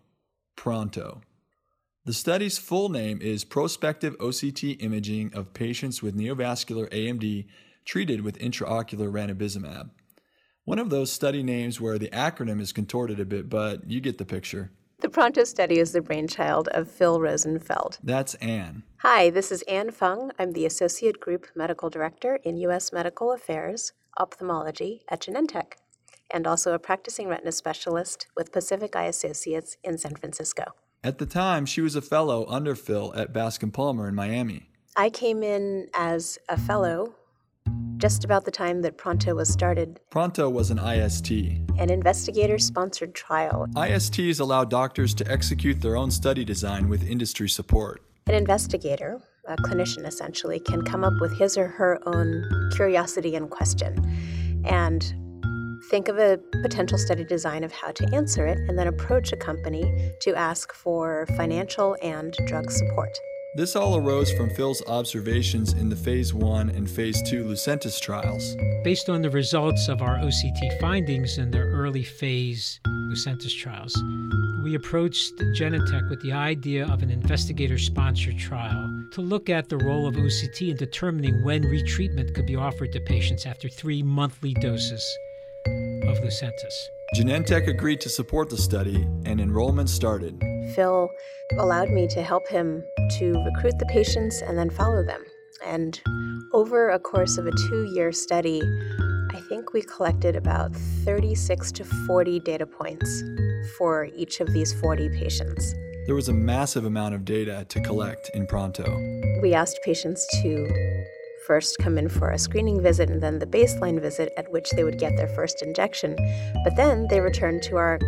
Pronto. 0.57 1.21
The 2.03 2.11
study's 2.11 2.57
full 2.57 2.89
name 2.89 3.21
is 3.21 3.45
Prospective 3.45 4.17
OCT 4.17 4.83
Imaging 4.83 5.33
of 5.33 5.53
Patients 5.53 6.01
with 6.03 6.17
Neovascular 6.17 6.89
AMD 6.89 7.45
Treated 7.85 8.21
with 8.21 8.39
Intraocular 8.39 9.11
Ranibizumab. 9.11 9.89
One 10.65 10.79
of 10.79 10.89
those 10.89 11.11
study 11.11 11.43
names 11.43 11.81
where 11.81 11.99
the 11.99 12.09
acronym 12.09 12.61
is 12.61 12.71
contorted 12.71 13.19
a 13.19 13.25
bit, 13.25 13.49
but 13.49 13.89
you 13.89 13.99
get 13.99 14.17
the 14.17 14.25
picture. 14.25 14.71
The 15.01 15.09
Pronto 15.09 15.43
study 15.43 15.79
is 15.79 15.91
the 15.91 16.01
brainchild 16.01 16.69
of 16.69 16.89
Phil 16.89 17.19
Rosenfeld. 17.19 17.99
That's 18.01 18.35
Anne. 18.35 18.83
Hi, 18.99 19.29
this 19.29 19.51
is 19.51 19.61
Anne 19.63 19.91
Fung. 19.91 20.31
I'm 20.39 20.53
the 20.53 20.65
Associate 20.65 21.19
Group 21.19 21.47
Medical 21.55 21.89
Director 21.89 22.39
in 22.45 22.55
U.S. 22.55 22.93
Medical 22.93 23.33
Affairs, 23.33 23.91
Ophthalmology 24.17 25.01
at 25.09 25.19
Genentech, 25.19 25.73
and 26.31 26.47
also 26.47 26.71
a 26.71 26.79
practicing 26.79 27.27
retina 27.27 27.51
specialist 27.51 28.27
with 28.37 28.53
Pacific 28.53 28.95
Eye 28.95 29.07
Associates 29.07 29.75
in 29.83 29.97
San 29.97 30.15
Francisco. 30.15 30.63
At 31.03 31.17
the 31.17 31.25
time, 31.25 31.65
she 31.65 31.81
was 31.81 31.97
a 31.97 32.01
fellow 32.01 32.45
under 32.47 32.73
Phil 32.73 33.13
at 33.13 33.33
Bascom 33.33 33.71
Palmer 33.71 34.07
in 34.07 34.15
Miami. 34.15 34.69
I 34.95 35.09
came 35.09 35.43
in 35.43 35.89
as 35.93 36.39
a 36.47 36.57
fellow 36.57 37.15
just 38.03 38.25
about 38.25 38.43
the 38.43 38.51
time 38.51 38.81
that 38.81 38.97
Pronto 38.97 39.33
was 39.35 39.47
started. 39.47 39.97
Pronto 40.09 40.49
was 40.49 40.71
an 40.71 40.77
IST. 40.77 41.31
An 41.79 41.89
investigator 41.89 42.59
sponsored 42.59 43.15
trial. 43.15 43.65
ISTs 43.77 44.41
allow 44.41 44.65
doctors 44.65 45.13
to 45.13 45.31
execute 45.31 45.79
their 45.79 45.95
own 45.95 46.11
study 46.11 46.43
design 46.43 46.89
with 46.89 47.07
industry 47.07 47.47
support. 47.47 48.01
An 48.27 48.35
investigator, 48.35 49.21
a 49.47 49.55
clinician 49.55 50.05
essentially, 50.05 50.59
can 50.59 50.81
come 50.81 51.05
up 51.05 51.13
with 51.21 51.37
his 51.39 51.57
or 51.57 51.67
her 51.67 51.97
own 52.05 52.43
curiosity 52.75 53.37
and 53.37 53.49
question 53.49 53.95
and 54.65 55.15
think 55.89 56.09
of 56.09 56.17
a 56.17 56.37
potential 56.61 56.97
study 56.97 57.23
design 57.23 57.63
of 57.63 57.71
how 57.71 57.91
to 57.91 58.05
answer 58.13 58.45
it, 58.47 58.57
and 58.67 58.77
then 58.77 58.87
approach 58.87 59.31
a 59.31 59.37
company 59.37 60.11
to 60.21 60.35
ask 60.35 60.73
for 60.73 61.25
financial 61.37 61.95
and 62.01 62.33
drug 62.47 62.69
support. 62.69 63.17
This 63.55 63.75
all 63.75 63.95
arose 63.95 64.33
from 64.33 64.49
Phil's 64.49 64.81
observations 64.87 65.73
in 65.73 65.87
the 65.87 65.95
Phase 65.95 66.33
1 66.33 66.69
and 66.71 66.89
Phase 66.89 67.21
2 67.29 67.43
Lucentis 67.43 68.01
trials. 68.01 68.55
Based 68.83 69.11
on 69.11 69.21
the 69.21 69.29
results 69.29 69.89
of 69.89 70.01
our 70.01 70.17
OCT 70.17 70.79
findings 70.81 71.37
in 71.37 71.51
the 71.51 71.59
early 71.59 72.01
phase 72.01 72.79
Lucentis 72.87 73.55
trials, 73.55 73.95
we 74.63 74.73
approached 74.73 75.35
Genentech 75.55 76.09
with 76.09 76.19
the 76.23 76.31
idea 76.31 76.87
of 76.87 77.03
an 77.03 77.11
investigator 77.11 77.77
sponsored 77.77 78.39
trial 78.39 78.89
to 79.11 79.21
look 79.21 79.51
at 79.51 79.69
the 79.69 79.77
role 79.77 80.07
of 80.07 80.15
OCT 80.15 80.71
in 80.71 80.75
determining 80.77 81.43
when 81.43 81.61
retreatment 81.61 82.33
could 82.33 82.47
be 82.47 82.55
offered 82.55 82.91
to 82.93 82.99
patients 83.01 83.45
after 83.45 83.69
three 83.69 84.01
monthly 84.01 84.55
doses 84.55 85.05
of 85.67 86.17
Lucentis. 86.23 86.73
Genentech 87.13 87.67
agreed 87.67 88.01
to 88.01 88.09
support 88.09 88.49
the 88.49 88.57
study, 88.57 89.07
and 89.25 89.39
enrollment 89.39 89.87
started. 89.87 90.41
Phil 90.73 91.07
allowed 91.59 91.91
me 91.91 92.07
to 92.07 92.23
help 92.23 92.47
him 92.47 92.83
to 93.19 93.33
recruit 93.45 93.77
the 93.77 93.85
patients 93.85 94.41
and 94.41 94.57
then 94.57 94.71
follow 94.71 95.03
them. 95.03 95.23
And 95.63 96.01
over 96.53 96.89
a 96.89 96.97
course 96.97 97.37
of 97.37 97.45
a 97.45 97.51
two 97.51 97.83
year 97.93 98.11
study, 98.11 98.63
I 99.31 99.39
think 99.47 99.73
we 99.73 99.83
collected 99.83 100.35
about 100.35 100.75
36 101.05 101.71
to 101.73 101.83
40 101.83 102.39
data 102.39 102.65
points 102.65 103.23
for 103.77 104.05
each 104.15 104.39
of 104.39 104.51
these 104.51 104.73
40 104.73 105.09
patients. 105.09 105.75
There 106.07 106.15
was 106.15 106.29
a 106.29 106.33
massive 106.33 106.85
amount 106.85 107.13
of 107.13 107.25
data 107.25 107.63
to 107.69 107.79
collect 107.81 108.31
in 108.33 108.47
Pronto. 108.47 108.97
We 109.39 109.53
asked 109.53 109.79
patients 109.85 110.25
to 110.41 111.05
first 111.47 111.77
come 111.79 111.97
in 111.97 112.09
for 112.09 112.31
a 112.31 112.39
screening 112.39 112.81
visit 112.81 113.09
and 113.09 113.21
then 113.21 113.39
the 113.39 113.45
baseline 113.45 114.01
visit 114.01 114.31
at 114.37 114.51
which 114.51 114.69
they 114.71 114.83
would 114.83 114.99
get 114.99 115.15
their 115.17 115.27
first 115.29 115.61
injection. 115.61 116.15
But 116.63 116.75
then 116.75 117.07
they 117.09 117.19
returned 117.19 117.63
to 117.63 117.77
our 117.77 117.99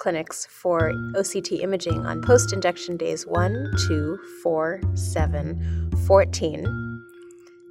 clinics 0.00 0.46
for 0.46 0.92
OCT 1.14 1.60
imaging 1.62 2.06
on 2.06 2.22
post 2.22 2.52
injection 2.52 2.96
days 2.96 3.26
1, 3.26 3.72
2, 3.88 4.18
4, 4.42 4.80
7, 4.94 5.90
14, 6.06 7.00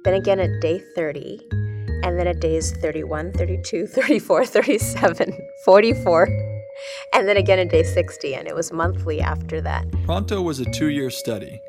then 0.04 0.14
again 0.14 0.40
at 0.40 0.60
day 0.60 0.80
30, 0.94 1.40
and 2.02 2.18
then 2.18 2.26
at 2.26 2.40
days 2.40 2.72
31, 2.80 3.32
32, 3.32 3.86
34, 3.88 4.46
37, 4.46 5.32
44, 5.64 6.28
and 7.12 7.28
then 7.28 7.36
again 7.36 7.58
at 7.58 7.68
day 7.68 7.82
60, 7.82 8.34
and 8.34 8.46
it 8.46 8.54
was 8.54 8.72
monthly 8.72 9.20
after 9.20 9.60
that. 9.60 9.84
Pronto 10.04 10.40
was 10.40 10.60
a 10.60 10.64
two 10.70 10.88
year 10.88 11.10
study. 11.10 11.60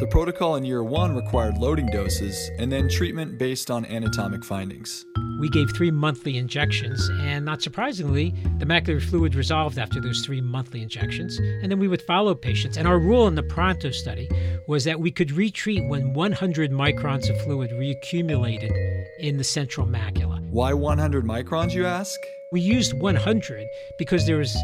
The 0.00 0.08
protocol 0.08 0.56
in 0.56 0.64
year 0.64 0.82
one 0.82 1.14
required 1.14 1.56
loading 1.56 1.86
doses 1.86 2.50
and 2.58 2.70
then 2.70 2.88
treatment 2.88 3.38
based 3.38 3.70
on 3.70 3.84
anatomic 3.84 4.44
findings. 4.44 5.04
We 5.38 5.48
gave 5.48 5.70
three 5.72 5.92
monthly 5.92 6.36
injections, 6.36 7.08
and 7.20 7.44
not 7.44 7.62
surprisingly, 7.62 8.34
the 8.58 8.66
macular 8.66 9.00
fluid 9.00 9.36
resolved 9.36 9.78
after 9.78 10.00
those 10.00 10.22
three 10.26 10.40
monthly 10.40 10.82
injections. 10.82 11.38
And 11.38 11.70
then 11.70 11.78
we 11.78 11.86
would 11.86 12.02
follow 12.02 12.34
patients. 12.34 12.76
And 12.76 12.88
our 12.88 12.98
rule 12.98 13.28
in 13.28 13.36
the 13.36 13.44
Pronto 13.44 13.92
study 13.92 14.28
was 14.66 14.82
that 14.82 14.98
we 14.98 15.12
could 15.12 15.30
retreat 15.30 15.88
when 15.88 16.12
100 16.12 16.72
microns 16.72 17.30
of 17.30 17.40
fluid 17.42 17.70
reaccumulated 17.70 18.72
in 19.20 19.36
the 19.36 19.44
central 19.44 19.86
macula. 19.86 20.40
Why 20.50 20.72
100 20.72 21.24
microns, 21.24 21.72
you 21.72 21.86
ask? 21.86 22.18
We 22.50 22.60
used 22.60 22.94
100 22.94 23.66
because 23.98 24.26
there 24.26 24.38
was 24.38 24.56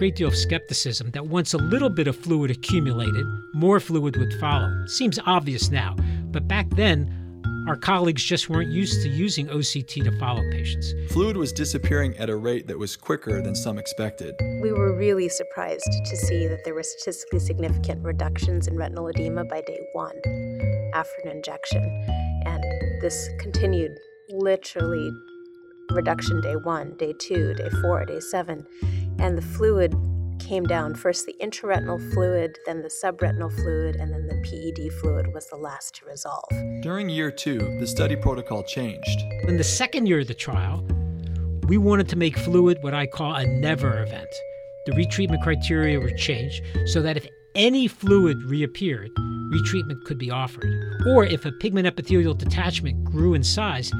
great 0.00 0.16
deal 0.16 0.28
of 0.28 0.34
skepticism 0.34 1.10
that 1.10 1.26
once 1.26 1.52
a 1.52 1.58
little 1.58 1.90
bit 1.90 2.08
of 2.08 2.16
fluid 2.16 2.50
accumulated, 2.50 3.26
more 3.52 3.78
fluid 3.78 4.16
would 4.16 4.32
follow. 4.40 4.72
Seems 4.86 5.18
obvious 5.26 5.70
now, 5.70 5.94
but 6.30 6.48
back 6.48 6.66
then, 6.70 7.14
our 7.68 7.76
colleagues 7.76 8.24
just 8.24 8.48
weren't 8.48 8.70
used 8.70 9.02
to 9.02 9.10
using 9.10 9.46
OCT 9.48 10.02
to 10.04 10.18
follow 10.18 10.40
patients. 10.52 10.94
Fluid 11.12 11.36
was 11.36 11.52
disappearing 11.52 12.16
at 12.16 12.30
a 12.30 12.36
rate 12.36 12.66
that 12.66 12.78
was 12.78 12.96
quicker 12.96 13.42
than 13.42 13.54
some 13.54 13.76
expected. 13.76 14.34
We 14.62 14.72
were 14.72 14.96
really 14.96 15.28
surprised 15.28 15.92
to 16.06 16.16
see 16.16 16.46
that 16.46 16.64
there 16.64 16.72
were 16.72 16.82
statistically 16.82 17.40
significant 17.40 18.02
reductions 18.02 18.68
in 18.68 18.78
retinal 18.78 19.06
edema 19.08 19.44
by 19.44 19.60
day 19.60 19.80
one 19.92 20.16
after 20.94 21.12
an 21.24 21.28
injection. 21.30 21.82
And 22.46 22.64
this 23.02 23.28
continued 23.38 23.92
literally 24.30 25.10
reduction 25.90 26.40
day 26.40 26.56
one, 26.56 26.96
day 26.96 27.12
two, 27.20 27.52
day 27.52 27.68
four, 27.82 28.06
day 28.06 28.20
seven 28.20 28.66
and 29.20 29.36
the 29.36 29.42
fluid 29.42 29.94
came 30.40 30.64
down. 30.64 30.94
First 30.94 31.26
the 31.26 31.36
intraretinal 31.40 32.00
fluid, 32.12 32.58
then 32.66 32.82
the 32.82 32.88
subretinal 32.88 33.52
fluid, 33.52 33.96
and 33.96 34.12
then 34.12 34.26
the 34.26 34.34
PED 34.42 34.92
fluid 35.00 35.32
was 35.32 35.46
the 35.46 35.56
last 35.56 35.94
to 35.96 36.06
resolve. 36.06 36.48
During 36.82 37.08
year 37.08 37.30
two, 37.30 37.58
the 37.78 37.86
study 37.86 38.16
protocol 38.16 38.64
changed. 38.64 39.20
In 39.46 39.58
the 39.58 39.64
second 39.64 40.06
year 40.06 40.20
of 40.20 40.26
the 40.26 40.34
trial, 40.34 40.84
we 41.68 41.78
wanted 41.78 42.08
to 42.08 42.16
make 42.16 42.36
fluid 42.36 42.78
what 42.80 42.94
I 42.94 43.06
call 43.06 43.34
a 43.34 43.46
never 43.46 44.02
event. 44.02 44.28
The 44.86 44.92
retreatment 44.92 45.42
criteria 45.42 46.00
were 46.00 46.10
changed 46.10 46.62
so 46.86 47.02
that 47.02 47.16
if 47.16 47.26
any 47.54 47.86
fluid 47.86 48.42
reappeared, 48.42 49.10
retreatment 49.52 50.04
could 50.04 50.18
be 50.18 50.30
offered. 50.30 50.72
Or 51.06 51.24
if 51.24 51.44
a 51.44 51.52
pigment 51.52 51.86
epithelial 51.86 52.34
detachment 52.34 53.04
grew 53.04 53.34
in 53.34 53.42
size, 53.42 53.92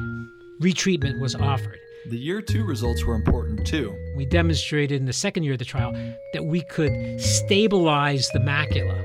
retreatment 0.61 1.21
was 1.21 1.35
offered. 1.35 1.79
The 2.07 2.17
year 2.17 2.41
two 2.41 2.65
results 2.65 3.05
were 3.05 3.15
important 3.15 3.67
too. 3.67 3.95
We 4.17 4.25
demonstrated 4.25 4.99
in 5.01 5.07
the 5.07 5.13
second 5.13 5.45
year 5.45 5.53
of 5.53 5.59
the 5.59 5.67
trial 5.67 5.93
that 6.33 6.45
we 6.45 6.63
could 6.63 7.21
stabilize 7.21 8.29
the 8.31 8.39
macula 8.39 9.05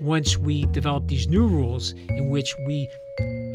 once 0.00 0.38
we 0.38 0.66
developed 0.66 1.08
these 1.08 1.26
new 1.26 1.46
rules 1.48 1.92
in 2.10 2.30
which 2.30 2.54
we 2.66 2.88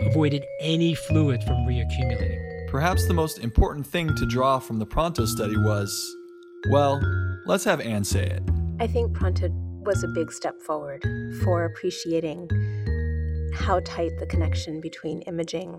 avoided 0.02 0.44
any 0.60 0.94
fluid 0.94 1.42
from 1.44 1.56
reaccumulating. 1.66 2.70
Perhaps 2.70 3.08
the 3.08 3.14
most 3.14 3.40
important 3.40 3.88
thing 3.88 4.14
to 4.16 4.26
draw 4.26 4.60
from 4.60 4.78
the 4.78 4.86
Pronto 4.86 5.26
study 5.26 5.56
was 5.58 6.16
well, 6.70 7.02
let's 7.46 7.64
have 7.64 7.80
Anne 7.80 8.04
say 8.04 8.26
it. 8.26 8.44
I 8.80 8.88
think 8.88 9.14
Pronto 9.14 9.50
was 9.86 10.04
a 10.04 10.08
big 10.10 10.32
step 10.32 10.62
forward 10.62 11.02
for 11.44 11.64
appreciating 11.64 12.50
how 13.54 13.80
tight 13.80 14.12
the 14.20 14.26
connection 14.26 14.82
between 14.82 15.22
imaging 15.22 15.78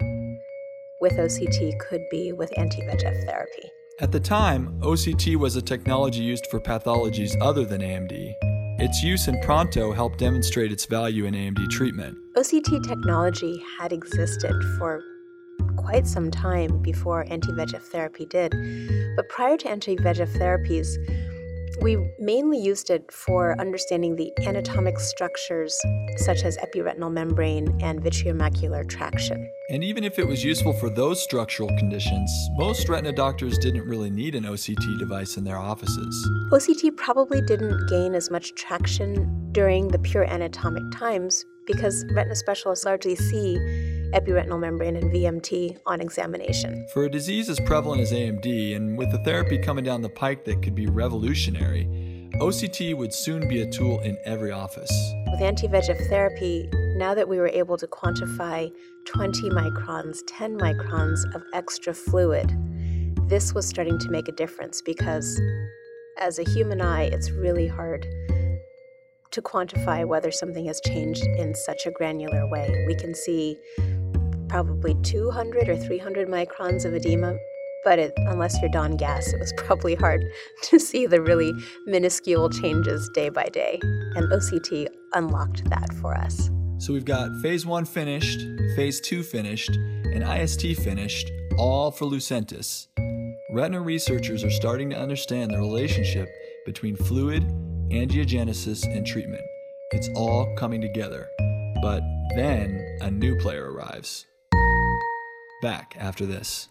with 1.03 1.15
OCT 1.15 1.77
could 1.81 2.09
be 2.13 2.33
with 2.33 2.57
anti 2.57 2.81
VEGF 2.83 3.27
therapy. 3.27 3.69
At 4.01 4.13
the 4.13 4.21
time, 4.21 4.81
OCT 4.81 5.37
was 5.37 5.57
a 5.57 5.61
technology 5.61 6.23
used 6.23 6.47
for 6.47 6.61
pathologies 6.61 7.37
other 7.43 7.65
than 7.65 7.81
AMD. 7.81 8.35
Its 8.79 9.03
use 9.03 9.27
in 9.27 9.39
Pronto 9.41 9.93
helped 9.93 10.19
demonstrate 10.19 10.71
its 10.71 10.87
value 10.87 11.27
in 11.27 11.35
AMD 11.35 11.69
treatment. 11.71 12.17
OCT 12.37 12.87
technology 12.87 13.61
had 13.79 13.93
existed 13.93 14.55
for 14.79 15.03
quite 15.77 16.07
some 16.07 16.31
time 16.31 16.81
before 16.81 17.27
anti 17.29 17.51
VEGF 17.51 17.83
therapy 17.83 18.25
did. 18.25 18.55
But 19.17 19.29
prior 19.29 19.57
to 19.57 19.69
anti 19.69 19.97
VEGF 19.97 20.39
therapies, 20.39 20.87
We 21.81 21.97
mainly 22.19 22.59
used 22.59 22.91
it 22.91 23.11
for 23.11 23.59
understanding 23.61 24.17
the 24.17 24.33
anatomic 24.47 24.99
structures 24.99 25.77
such 26.19 26.45
as 26.45 26.59
epiretinal 26.59 27.13
membrane 27.13 27.81
and 27.83 28.03
vitreomacular 28.03 28.89
traction. 28.89 29.51
And 29.71 29.83
even 29.83 30.05
if 30.05 30.19
it 30.19 30.27
was 30.27 30.45
useful 30.45 30.73
for 30.75 30.91
those 30.91 31.23
structural 31.23 31.69
conditions, 31.79 32.31
most 32.57 32.89
retina 32.89 33.13
doctors 33.13 33.59
didn't 33.59 33.89
really 33.89 34.11
need 34.11 34.35
an 34.35 34.45
OCT 34.45 34.99
device 34.99 35.37
in 35.37 35.45
their 35.45 35.59
offices. 35.59 36.29
OCT 36.53 36.97
probably 36.97 37.41
didn't 37.41 37.89
gain 37.89 38.15
as 38.15 38.31
much 38.31 38.55
traction 38.55 39.51
during 39.53 39.89
the 39.89 39.99
pure 39.99 40.25
anatomic 40.25 40.83
times 40.93 41.45
because 41.67 42.05
retina 42.13 42.35
specialists 42.35 42.85
largely 42.85 43.17
see 43.17 43.57
epiretinal 44.13 44.61
membrane 44.61 44.97
and 44.97 45.11
VMT 45.11 45.79
on 45.87 46.01
examination. 46.01 46.87
For 46.93 47.05
a 47.05 47.11
disease 47.11 47.49
as 47.49 47.59
prevalent 47.61 48.01
as 48.01 48.13
AMD, 48.13 48.77
and 48.77 48.97
with 48.97 49.13
a 49.15 49.19
therapy 49.25 49.59
coming 49.59 49.85
down 49.85 50.03
the 50.03 50.09
pike 50.09 50.45
that 50.45 50.63
could 50.63 50.75
be 50.75 50.87
revolutionary, 50.87 51.87
OCT 52.37 52.97
would 52.97 53.13
soon 53.13 53.47
be 53.49 53.63
a 53.63 53.71
tool 53.71 54.01
in 54.01 54.17
every 54.25 54.51
office. 54.51 54.91
With 55.31 55.41
anti 55.41 55.69
VEGF 55.69 56.09
therapy, 56.09 56.69
now 56.97 57.15
that 57.15 57.29
we 57.29 57.39
were 57.39 57.49
able 57.49 57.77
to 57.77 57.87
quantify 57.87 58.73
20 59.07 59.51
microns, 59.51 60.19
10 60.27 60.59
microns 60.59 61.19
of 61.35 61.43
extra 61.53 61.93
fluid, 61.93 62.51
this 63.29 63.55
was 63.55 63.67
starting 63.67 63.99
to 63.99 64.11
make 64.11 64.29
a 64.29 64.33
difference 64.33 64.83
because 64.83 65.41
as 66.19 66.39
a 66.39 66.45
human 66.45 66.81
eye, 66.81 67.05
it's 67.05 67.31
really 67.31 67.67
hard 67.67 68.07
to 69.33 69.43
quantify 69.43 70.07
whether 70.07 70.31
something 70.31 70.67
has 70.67 70.81
changed 70.81 71.25
in 71.39 71.55
such 71.55 71.87
a 71.87 71.91
granular 71.91 72.49
way. 72.49 72.85
We 72.87 72.95
can 72.95 73.15
see 73.15 73.57
probably 74.49 74.95
200 75.03 75.69
or 75.69 75.77
300 75.77 76.29
microns 76.29 76.85
of 76.85 76.95
edema, 76.95 77.35
but 77.85 77.99
it, 77.99 78.13
unless 78.17 78.61
you're 78.61 78.71
Don 78.71 78.97
Gass, 78.97 79.33
it 79.33 79.41
was 79.41 79.53
probably 79.57 79.95
hard 79.95 80.23
to 80.65 80.79
see 80.79 81.07
the 81.07 81.23
really 81.23 81.53
minuscule 81.87 82.51
changes 82.51 83.09
day 83.15 83.31
by 83.31 83.45
day. 83.45 83.81
And 83.83 84.31
OCT 84.31 84.87
unlocked 85.15 85.69
that 85.71 85.93
for 85.95 86.15
us. 86.15 86.51
So 86.79 86.93
we've 86.93 87.05
got 87.05 87.31
phase 87.41 87.65
one 87.65 87.85
finished, 87.85 88.41
phase 88.77 89.01
two 89.01 89.23
finished, 89.23 89.71
and 89.71 90.23
IST 90.23 90.77
finished, 90.83 91.31
all 91.57 91.91
for 91.91 92.05
Lucentis. 92.05 92.89
Retina 93.53 93.81
researchers 93.81 94.45
are 94.45 94.51
starting 94.51 94.91
to 94.91 94.97
understand 94.97 95.53
the 95.53 95.59
relationship 95.59 96.29
between 96.67 96.97
fluid, 96.97 97.45
angiogenesis, 97.93 98.85
and 98.85 99.07
treatment. 99.07 99.43
It's 99.91 100.09
all 100.17 100.55
coming 100.57 100.81
together. 100.81 101.29
But 101.83 102.03
then 102.35 102.99
a 103.03 103.11
new 103.11 103.39
player 103.39 103.71
arrives. 103.71 104.27
Back 105.61 105.95
after 105.99 106.25
this. 106.25 106.69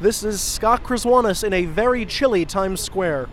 This 0.00 0.22
is 0.22 0.40
Scott 0.40 0.84
Krzywonos 0.84 1.42
in 1.42 1.52
a 1.52 1.64
very 1.64 2.06
chilly 2.06 2.44
Times 2.44 2.80
Square. 2.80 3.28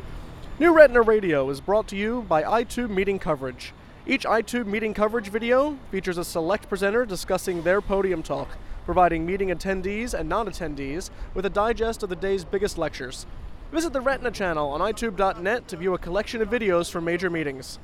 New 0.60 0.74
Retina 0.74 1.04
Radio 1.04 1.48
is 1.52 1.62
brought 1.62 1.88
to 1.90 1.96
you 1.96 2.26
by 2.28 2.42
Eyetube 2.42 2.90
Meeting 2.90 3.20
Coverage. 3.20 3.72
Each 4.08 4.26
Eyetube 4.26 4.66
Meeting 4.66 4.94
Coverage 4.94 5.30
video 5.30 5.78
features 5.92 6.18
a 6.18 6.24
select 6.24 6.68
presenter 6.68 7.06
discussing 7.06 7.62
their 7.62 7.82
podium 7.82 8.24
talk, 8.24 8.48
providing 8.86 9.26
meeting 9.26 9.50
attendees 9.50 10.14
and 10.14 10.30
non 10.30 10.48
attendees 10.48 11.10
with 11.34 11.46
a 11.46 11.50
digest 11.50 12.04
of 12.04 12.10
the 12.10 12.16
day's 12.16 12.46
biggest 12.46 12.78
lectures. 12.78 13.26
Visit 13.72 13.92
the 13.92 14.02
Retina 14.02 14.32
channel 14.32 14.70
on 14.70 14.80
Eyetube.net 14.80 15.68
to 15.68 15.76
view 15.76 15.94
a 15.94 15.98
collection 15.98 16.42
of 16.42 16.50
videos 16.50 16.90
from 16.90 17.04
major 17.04 17.30
meetings. 17.30 17.80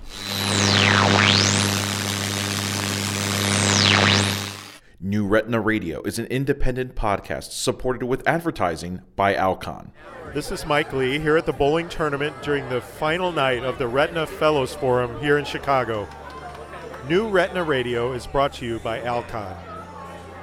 New 5.04 5.26
Retina 5.26 5.60
Radio 5.60 6.04
is 6.04 6.20
an 6.20 6.28
independent 6.28 6.96
podcast 6.96 7.52
supported 7.52 8.06
with 8.06 8.26
advertising 8.28 9.02
by 9.16 9.36
Alcon. 9.36 9.92
This 10.34 10.52
is 10.52 10.66
Mike 10.66 10.94
Lee 10.94 11.18
here 11.18 11.36
at 11.36 11.48
the 11.48 11.52
bowling 11.52 11.90
tournament 11.90 12.36
during 12.44 12.70
the 12.70 12.80
final 12.80 13.32
night 13.32 13.64
of 13.64 13.80
the 13.80 13.88
Retina 13.88 14.28
Fellows 14.28 14.76
Forum 14.76 15.20
here 15.20 15.40
in 15.40 15.44
Chicago. 15.44 16.08
New 17.10 17.28
Retina 17.28 17.64
Radio 17.64 18.14
is 18.14 18.28
brought 18.28 18.54
to 18.54 18.66
you 18.66 18.78
by 18.80 19.02
Alcon. 19.02 19.71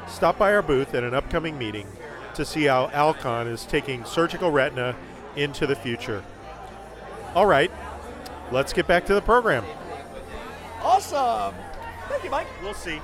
Stop 0.09 0.39
by 0.39 0.53
our 0.53 0.63
booth 0.63 0.95
at 0.95 1.05
an 1.05 1.15
upcoming 1.15 1.57
meeting 1.59 1.87
to 2.35 2.45
see 2.45 2.65
how 2.65 2.89
Alcon 2.93 3.47
is 3.47 3.65
taking 3.65 4.05
surgical 4.05 4.51
retina 4.51 4.97
into 5.37 5.67
the 5.67 5.77
future. 5.77 6.25
All 7.35 7.47
right, 7.47 7.71
let's 8.51 8.73
get 8.73 8.87
back 8.87 9.07
to 9.07 9.15
the 9.15 9.21
program. 9.21 9.65
Awesome! 10.83 11.55
Thank 12.09 12.25
you, 12.25 12.31
Mike. 12.31 12.47
We'll 12.63 12.75
see. 12.75 13.01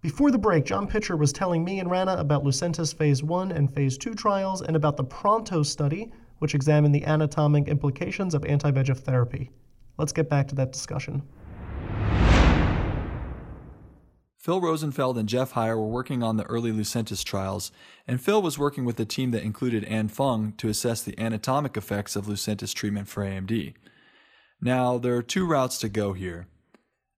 Before 0.00 0.30
the 0.30 0.38
break, 0.38 0.64
John 0.64 0.86
Pitcher 0.86 1.16
was 1.16 1.32
telling 1.32 1.64
me 1.64 1.80
and 1.80 1.90
Rana 1.90 2.16
about 2.18 2.44
Lucentis 2.44 2.94
Phase 2.94 3.22
1 3.22 3.52
and 3.52 3.72
Phase 3.74 3.98
2 3.98 4.14
trials 4.14 4.62
and 4.62 4.76
about 4.76 4.96
the 4.96 5.04
Pronto 5.04 5.62
study, 5.62 6.12
which 6.38 6.54
examined 6.54 6.94
the 6.94 7.04
anatomic 7.04 7.68
implications 7.68 8.34
of 8.34 8.44
anti 8.44 8.70
VEGF 8.70 8.98
therapy. 8.98 9.50
Let's 9.98 10.12
get 10.12 10.28
back 10.28 10.46
to 10.48 10.54
that 10.54 10.72
discussion. 10.72 11.22
Phil 14.48 14.62
Rosenfeld 14.62 15.18
and 15.18 15.28
Jeff 15.28 15.52
Heier 15.52 15.76
were 15.76 15.86
working 15.86 16.22
on 16.22 16.38
the 16.38 16.44
early 16.44 16.72
Lucentis 16.72 17.22
trials, 17.22 17.70
and 18.06 18.18
Phil 18.18 18.40
was 18.40 18.58
working 18.58 18.86
with 18.86 18.98
a 18.98 19.04
team 19.04 19.30
that 19.32 19.42
included 19.42 19.84
Anne 19.84 20.08
Fung 20.08 20.54
to 20.56 20.70
assess 20.70 21.02
the 21.02 21.18
anatomic 21.18 21.76
effects 21.76 22.16
of 22.16 22.24
Lucentis 22.24 22.72
treatment 22.72 23.08
for 23.08 23.22
AMD. 23.22 23.74
Now, 24.58 24.96
there 24.96 25.14
are 25.16 25.22
two 25.22 25.46
routes 25.46 25.76
to 25.80 25.90
go 25.90 26.14
here. 26.14 26.46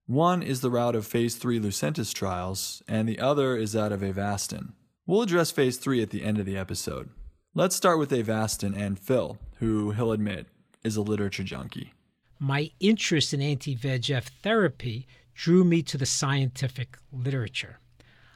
One 0.07 0.43
is 0.43 0.59
the 0.59 0.69
route 0.69 0.93
of 0.93 1.07
Phase 1.07 1.37
3 1.37 1.57
Lucentis 1.61 2.13
trials, 2.13 2.83
and 2.85 3.07
the 3.07 3.21
other 3.21 3.55
is 3.55 3.71
that 3.71 3.93
of 3.93 4.01
Avastin. 4.01 4.73
We'll 5.07 5.21
address 5.21 5.51
Phase 5.51 5.77
3 5.77 6.01
at 6.01 6.09
the 6.09 6.25
end 6.25 6.37
of 6.37 6.45
the 6.45 6.57
episode. 6.57 7.11
Let's 7.55 7.77
start 7.77 7.97
with 7.97 8.11
Avastin 8.11 8.77
and 8.77 8.99
Phil, 8.99 9.37
who 9.59 9.91
he'll 9.91 10.11
admit 10.11 10.47
is 10.83 10.97
a 10.97 11.01
literature 11.01 11.43
junkie. 11.43 11.93
My 12.39 12.71
interest 12.81 13.33
in 13.33 13.41
anti 13.41 13.77
VEGF 13.77 14.23
therapy 14.43 15.07
drew 15.41 15.63
me 15.63 15.81
to 15.81 15.97
the 15.97 16.05
scientific 16.05 16.99
literature. 17.11 17.79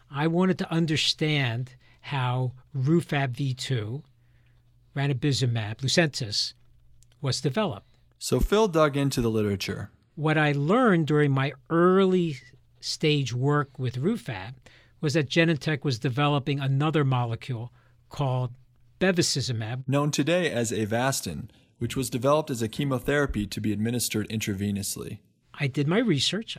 I 0.09 0.25
wanted 0.25 0.57
to 0.57 0.71
understand 0.71 1.75
how 2.01 2.53
rhuFab 2.75 3.35
V2, 3.35 4.01
ranibizumab, 4.95 5.81
Lucentis, 5.81 6.55
was 7.21 7.41
developed. 7.41 7.99
So 8.17 8.39
Phil 8.39 8.67
dug 8.67 8.97
into 8.97 9.21
the 9.21 9.29
literature. 9.29 9.91
What 10.15 10.39
I 10.39 10.53
learned 10.53 11.05
during 11.05 11.31
my 11.31 11.53
early 11.69 12.37
stage 12.79 13.31
work 13.35 13.77
with 13.77 14.01
rhuFab 14.01 14.55
was 14.99 15.13
that 15.13 15.29
Genentech 15.29 15.83
was 15.83 15.99
developing 15.99 16.59
another 16.59 17.03
molecule 17.05 17.71
called 18.09 18.49
bevacizumab, 18.99 19.87
known 19.87 20.09
today 20.09 20.49
as 20.49 20.71
Avastin, 20.71 21.49
which 21.77 21.95
was 21.95 22.09
developed 22.09 22.49
as 22.49 22.63
a 22.63 22.67
chemotherapy 22.67 23.45
to 23.45 23.61
be 23.61 23.71
administered 23.71 24.27
intravenously. 24.29 25.19
I 25.53 25.67
did 25.67 25.87
my 25.87 25.99
research. 25.99 26.57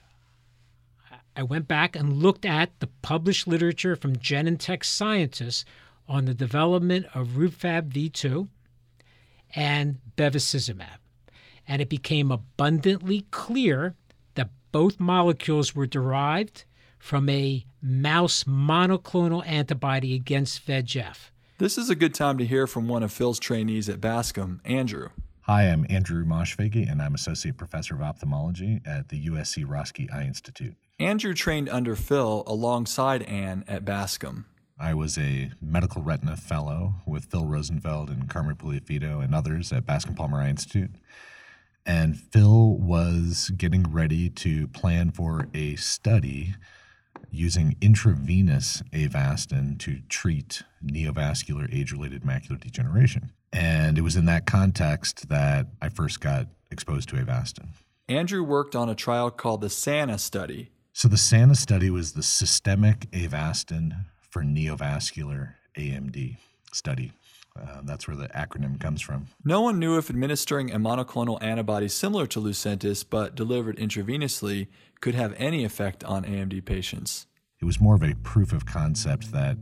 I 1.36 1.42
went 1.42 1.68
back 1.68 1.94
and 1.94 2.22
looked 2.22 2.44
at 2.44 2.80
the 2.80 2.88
published 3.02 3.46
literature 3.46 3.94
from 3.94 4.16
Genentech 4.16 4.84
scientists 4.84 5.64
on 6.08 6.24
the 6.24 6.34
development 6.34 7.06
of 7.14 7.28
rhuFab 7.28 7.92
V2 7.92 8.48
and 9.54 9.98
bevacizumab 10.16 10.98
and 11.68 11.82
it 11.82 11.88
became 11.88 12.30
abundantly 12.30 13.26
clear 13.30 13.94
that 14.34 14.50
both 14.72 15.00
molecules 15.00 15.74
were 15.74 15.86
derived 15.86 16.64
from 16.98 17.28
a 17.28 17.64
mouse 17.82 18.44
monoclonal 18.44 19.46
antibody 19.46 20.14
against 20.14 20.66
VEGF. 20.66 21.30
This 21.58 21.78
is 21.78 21.88
a 21.90 21.94
good 21.94 22.14
time 22.14 22.38
to 22.38 22.46
hear 22.46 22.66
from 22.66 22.88
one 22.88 23.02
of 23.02 23.12
Phil's 23.12 23.38
trainees 23.38 23.88
at 23.88 24.00
Bascom, 24.00 24.60
Andrew. 24.64 25.08
Hi, 25.46 25.62
I'm 25.68 25.86
Andrew 25.88 26.24
Moshfeghi, 26.24 26.90
and 26.90 27.00
I'm 27.00 27.14
Associate 27.14 27.56
Professor 27.56 27.94
of 27.94 28.02
Ophthalmology 28.02 28.80
at 28.84 29.10
the 29.10 29.26
USC 29.26 29.64
Roski 29.64 30.12
Eye 30.12 30.24
Institute. 30.24 30.74
Andrew 30.98 31.34
trained 31.34 31.68
under 31.68 31.94
Phil 31.94 32.42
alongside 32.48 33.22
Anne 33.22 33.64
at 33.68 33.84
Bascom. 33.84 34.46
I 34.76 34.92
was 34.94 35.16
a 35.16 35.52
medical 35.62 36.02
retina 36.02 36.36
fellow 36.36 36.94
with 37.06 37.26
Phil 37.26 37.46
Rosenfeld 37.46 38.10
and 38.10 38.28
Carmen 38.28 38.56
Puliafito 38.56 39.22
and 39.22 39.36
others 39.36 39.72
at 39.72 39.86
Bascom 39.86 40.16
Palmer 40.16 40.40
Eye 40.40 40.48
Institute. 40.48 40.90
And 41.86 42.18
Phil 42.18 42.76
was 42.76 43.52
getting 43.56 43.84
ready 43.84 44.28
to 44.30 44.66
plan 44.66 45.12
for 45.12 45.46
a 45.54 45.76
study 45.76 46.56
using 47.30 47.76
intravenous 47.80 48.82
avastin 48.92 49.78
to 49.78 50.00
treat 50.08 50.64
neovascular 50.84 51.72
age 51.72 51.92
related 51.92 52.22
macular 52.22 52.58
degeneration. 52.58 53.30
And 53.56 53.96
it 53.96 54.02
was 54.02 54.16
in 54.16 54.26
that 54.26 54.46
context 54.46 55.30
that 55.30 55.66
I 55.80 55.88
first 55.88 56.20
got 56.20 56.46
exposed 56.70 57.08
to 57.08 57.16
avastin. 57.16 57.68
Andrew 58.06 58.42
worked 58.42 58.76
on 58.76 58.90
a 58.90 58.94
trial 58.94 59.30
called 59.30 59.62
the 59.62 59.70
SANA 59.70 60.18
study. 60.18 60.70
So, 60.92 61.08
the 61.08 61.16
SANA 61.16 61.54
study 61.54 61.88
was 61.88 62.12
the 62.12 62.22
systemic 62.22 63.10
avastin 63.12 64.04
for 64.20 64.42
neovascular 64.42 65.54
AMD 65.74 66.36
study. 66.72 67.12
Uh, 67.58 67.80
that's 67.84 68.06
where 68.06 68.16
the 68.16 68.28
acronym 68.28 68.78
comes 68.78 69.00
from. 69.00 69.28
No 69.42 69.62
one 69.62 69.78
knew 69.78 69.96
if 69.96 70.10
administering 70.10 70.70
a 70.70 70.78
monoclonal 70.78 71.42
antibody 71.42 71.88
similar 71.88 72.26
to 72.26 72.40
Lucentis 72.40 73.04
but 73.08 73.34
delivered 73.34 73.78
intravenously 73.78 74.66
could 75.00 75.14
have 75.14 75.34
any 75.38 75.64
effect 75.64 76.04
on 76.04 76.24
AMD 76.24 76.62
patients. 76.66 77.26
It 77.58 77.64
was 77.64 77.80
more 77.80 77.94
of 77.94 78.02
a 78.02 78.14
proof 78.16 78.52
of 78.52 78.66
concept 78.66 79.32
that 79.32 79.56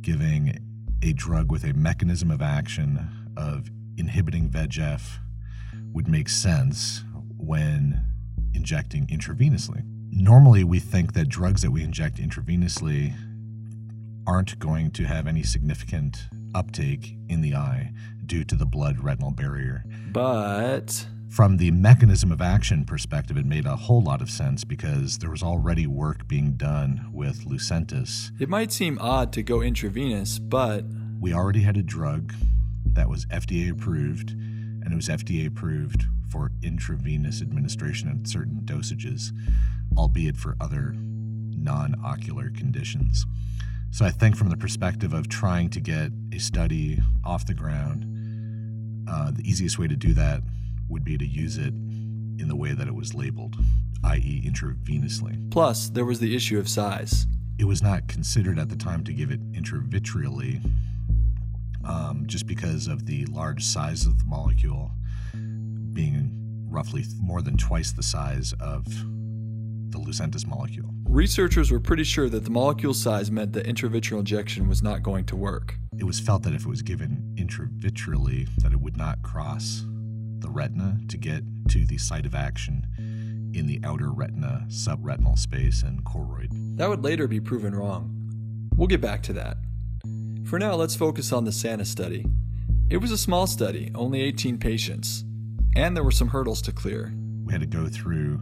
giving 0.00 0.58
a 1.02 1.12
drug 1.12 1.52
with 1.52 1.64
a 1.64 1.74
mechanism 1.74 2.30
of 2.30 2.40
action 2.40 3.17
of 3.38 3.70
inhibiting 3.96 4.50
VEGF 4.50 5.18
would 5.92 6.08
make 6.08 6.28
sense 6.28 7.04
when 7.36 8.04
injecting 8.52 9.06
intravenously. 9.06 9.82
Normally, 10.10 10.64
we 10.64 10.80
think 10.80 11.12
that 11.12 11.28
drugs 11.28 11.62
that 11.62 11.70
we 11.70 11.82
inject 11.82 12.18
intravenously 12.18 13.14
aren't 14.26 14.58
going 14.58 14.90
to 14.90 15.04
have 15.04 15.26
any 15.26 15.42
significant 15.42 16.28
uptake 16.54 17.14
in 17.28 17.40
the 17.40 17.54
eye 17.54 17.92
due 18.26 18.44
to 18.44 18.54
the 18.54 18.66
blood 18.66 18.98
retinal 18.98 19.30
barrier. 19.30 19.84
But 20.12 21.06
from 21.30 21.58
the 21.58 21.70
mechanism 21.70 22.32
of 22.32 22.40
action 22.40 22.84
perspective, 22.84 23.36
it 23.36 23.46
made 23.46 23.66
a 23.66 23.76
whole 23.76 24.02
lot 24.02 24.20
of 24.20 24.30
sense 24.30 24.64
because 24.64 25.18
there 25.18 25.30
was 25.30 25.42
already 25.42 25.86
work 25.86 26.26
being 26.26 26.54
done 26.54 27.10
with 27.12 27.46
Lucentis. 27.46 28.30
It 28.40 28.48
might 28.48 28.72
seem 28.72 28.98
odd 29.00 29.32
to 29.34 29.42
go 29.42 29.62
intravenous, 29.62 30.38
but 30.38 30.84
we 31.20 31.32
already 31.32 31.62
had 31.62 31.76
a 31.76 31.82
drug 31.82 32.32
that 32.84 33.08
was 33.08 33.26
FDA 33.26 33.70
approved, 33.70 34.30
and 34.30 34.92
it 34.92 34.96
was 34.96 35.08
FDA 35.08 35.46
approved 35.46 36.04
for 36.28 36.52
intravenous 36.62 37.40
administration 37.40 38.08
at 38.10 38.28
certain 38.28 38.60
dosages, 38.64 39.32
albeit 39.96 40.36
for 40.36 40.56
other 40.60 40.94
non 40.96 41.94
ocular 42.04 42.50
conditions. 42.50 43.26
So 43.90 44.04
I 44.04 44.10
think 44.10 44.36
from 44.36 44.50
the 44.50 44.56
perspective 44.56 45.14
of 45.14 45.28
trying 45.28 45.70
to 45.70 45.80
get 45.80 46.12
a 46.32 46.38
study 46.38 46.98
off 47.24 47.46
the 47.46 47.54
ground, 47.54 48.04
uh, 49.10 49.30
the 49.30 49.48
easiest 49.48 49.78
way 49.78 49.88
to 49.88 49.96
do 49.96 50.12
that 50.14 50.42
would 50.88 51.04
be 51.04 51.16
to 51.16 51.26
use 51.26 51.56
it 51.56 51.72
in 52.40 52.48
the 52.48 52.56
way 52.56 52.72
that 52.72 52.86
it 52.86 52.94
was 52.94 53.14
labeled, 53.14 53.56
i.e., 54.04 54.42
intravenously. 54.46 55.50
Plus, 55.50 55.88
there 55.88 56.04
was 56.04 56.20
the 56.20 56.36
issue 56.36 56.58
of 56.58 56.68
size. 56.68 57.26
It 57.58 57.64
was 57.64 57.82
not 57.82 58.06
considered 58.08 58.58
at 58.58 58.68
the 58.68 58.76
time 58.76 59.02
to 59.04 59.12
give 59.12 59.30
it 59.30 59.52
intravitreally 59.52 60.62
um, 61.88 62.24
just 62.26 62.46
because 62.46 62.86
of 62.86 63.06
the 63.06 63.24
large 63.26 63.64
size 63.64 64.06
of 64.06 64.18
the 64.18 64.24
molecule 64.24 64.92
being 65.92 66.30
roughly 66.68 67.04
more 67.20 67.42
than 67.42 67.56
twice 67.56 67.92
the 67.92 68.02
size 68.02 68.52
of 68.60 68.84
the 69.90 69.98
Lucentis 69.98 70.46
molecule. 70.46 70.90
Researchers 71.08 71.70
were 71.70 71.80
pretty 71.80 72.04
sure 72.04 72.28
that 72.28 72.44
the 72.44 72.50
molecule 72.50 72.92
size 72.92 73.30
meant 73.30 73.54
that 73.54 73.66
intravitreal 73.66 74.18
injection 74.18 74.68
was 74.68 74.82
not 74.82 75.02
going 75.02 75.24
to 75.24 75.36
work. 75.36 75.76
It 75.98 76.04
was 76.04 76.20
felt 76.20 76.42
that 76.42 76.54
if 76.54 76.66
it 76.66 76.68
was 76.68 76.82
given 76.82 77.34
intravitreally, 77.36 78.48
that 78.58 78.72
it 78.72 78.80
would 78.80 78.96
not 78.96 79.22
cross 79.22 79.84
the 80.40 80.50
retina 80.50 80.98
to 81.08 81.16
get 81.16 81.42
to 81.70 81.86
the 81.86 81.98
site 81.98 82.26
of 82.26 82.34
action 82.34 82.86
in 83.54 83.66
the 83.66 83.80
outer 83.82 84.12
retina, 84.12 84.66
subretinal 84.68 85.38
space, 85.38 85.82
and 85.82 86.04
choroid. 86.04 86.48
That 86.76 86.88
would 86.88 87.02
later 87.02 87.26
be 87.26 87.40
proven 87.40 87.74
wrong. 87.74 88.14
We'll 88.76 88.88
get 88.88 89.00
back 89.00 89.22
to 89.24 89.32
that. 89.32 89.56
For 90.48 90.58
now, 90.58 90.76
let's 90.76 90.96
focus 90.96 91.30
on 91.30 91.44
the 91.44 91.52
SANA 91.52 91.84
study. 91.84 92.24
It 92.88 92.96
was 92.96 93.10
a 93.10 93.18
small 93.18 93.46
study, 93.46 93.92
only 93.94 94.22
18 94.22 94.56
patients, 94.56 95.22
and 95.76 95.94
there 95.94 96.02
were 96.02 96.10
some 96.10 96.28
hurdles 96.28 96.62
to 96.62 96.72
clear. 96.72 97.12
We 97.44 97.52
had 97.52 97.60
to 97.60 97.66
go 97.66 97.86
through 97.86 98.40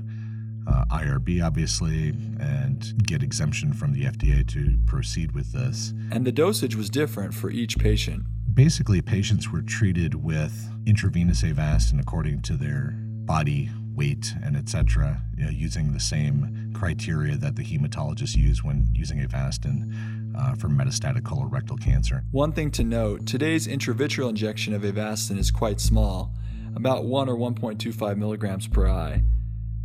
uh, 0.69 0.85
IRB, 0.85 1.45
obviously, 1.45 2.11
and 2.39 3.05
get 3.05 3.25
exemption 3.25 3.73
from 3.73 3.93
the 3.93 4.05
FDA 4.05 4.47
to 4.53 4.79
proceed 4.87 5.33
with 5.33 5.53
this. 5.53 5.95
And 6.13 6.25
the 6.25 6.31
dosage 6.31 6.77
was 6.77 6.91
different 6.91 7.35
for 7.35 7.51
each 7.51 7.77
patient. 7.77 8.23
Basically, 8.55 9.03
patients 9.03 9.51
were 9.51 9.63
treated 9.63 10.15
with 10.15 10.71
intravenous 10.87 11.43
Avastin 11.43 12.01
according 12.01 12.43
to 12.43 12.53
their 12.53 12.95
body 12.95 13.69
weight 13.97 14.33
and 14.45 14.57
etc., 14.57 15.23
you 15.37 15.45
know, 15.45 15.51
using 15.51 15.93
the 15.93 15.99
same 15.99 16.71
criteria 16.73 17.37
that 17.37 17.57
the 17.57 17.65
hematologists 17.65 18.37
use 18.37 18.63
when 18.63 18.87
using 18.93 19.19
Avastin 19.27 20.26
uh, 20.39 20.55
for 20.55 20.69
metastatic 20.69 21.23
colorectal 21.23 21.81
cancer. 21.83 22.23
One 22.31 22.53
thing 22.53 22.71
to 22.73 22.85
note 22.85 23.27
today's 23.27 23.67
intravitreal 23.67 24.29
injection 24.29 24.75
of 24.75 24.83
Avastin 24.83 25.39
is 25.39 25.51
quite 25.51 25.81
small, 25.81 26.35
about 26.75 27.05
1 27.05 27.29
or 27.29 27.37
1.25 27.37 28.17
milligrams 28.17 28.69
per 28.69 28.87
eye. 28.87 29.23